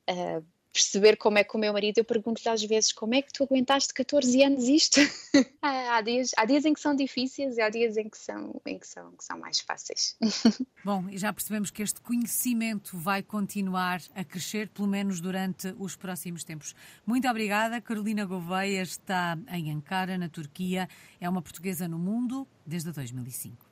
uh, 0.10 0.45
perceber 0.78 1.18
como 1.18 1.40
é 1.40 1.44
que 1.44 1.56
o 1.56 1.60
meu 1.60 1.74
marido, 1.74 1.98
eu 1.98 2.06
pergunto-lhe 2.06 2.48
às 2.48 2.63
vezes 2.63 2.94
como 2.94 3.16
é 3.16 3.22
que 3.24 3.34
tu 3.34 3.44
aguentaste 3.44 3.92
14 3.96 4.44
anos 4.44 4.66
isto? 4.66 5.00
há, 5.60 6.00
dias, 6.02 6.32
há 6.38 6.46
dias 6.46 6.66
em 6.66 6.74
que 6.74 6.80
são 6.80 6.96
difíceis 6.96 7.58
e 7.58 7.62
há 7.62 7.70
dias 7.70 7.98
em 7.98 8.08
que 8.08 8.18
são, 8.18 8.62
em 8.63 8.78
que 8.78 8.88
são, 8.88 9.12
que 9.13 9.24
são 9.24 9.40
mais 9.40 9.60
fáceis. 9.60 10.16
Bom, 10.86 11.10
e 11.10 11.18
já 11.18 11.34
percebemos 11.34 11.72
que 11.72 11.82
este 11.82 12.00
conhecimento 12.00 12.96
vai 12.96 13.24
continuar 13.24 14.02
a 14.13 14.24
crescer, 14.24 14.70
pelo 14.70 14.88
menos 14.88 15.20
durante 15.20 15.74
os 15.80 15.96
próximos 15.96 16.44
tempos. 16.44 16.76
Muito 17.06 17.28
obrigada. 17.28 17.82
Carolina 17.82 18.24
Gouveia 18.24 18.84
está 18.84 19.36
em 19.52 19.72
Ankara, 19.72 20.16
na 20.16 20.30
Turquia. 20.30 20.88
É 21.20 21.28
uma 21.28 21.42
portuguesa 21.42 21.88
no 21.88 21.98
mundo 21.98 22.48
desde 22.66 22.92
2005. 22.92 23.66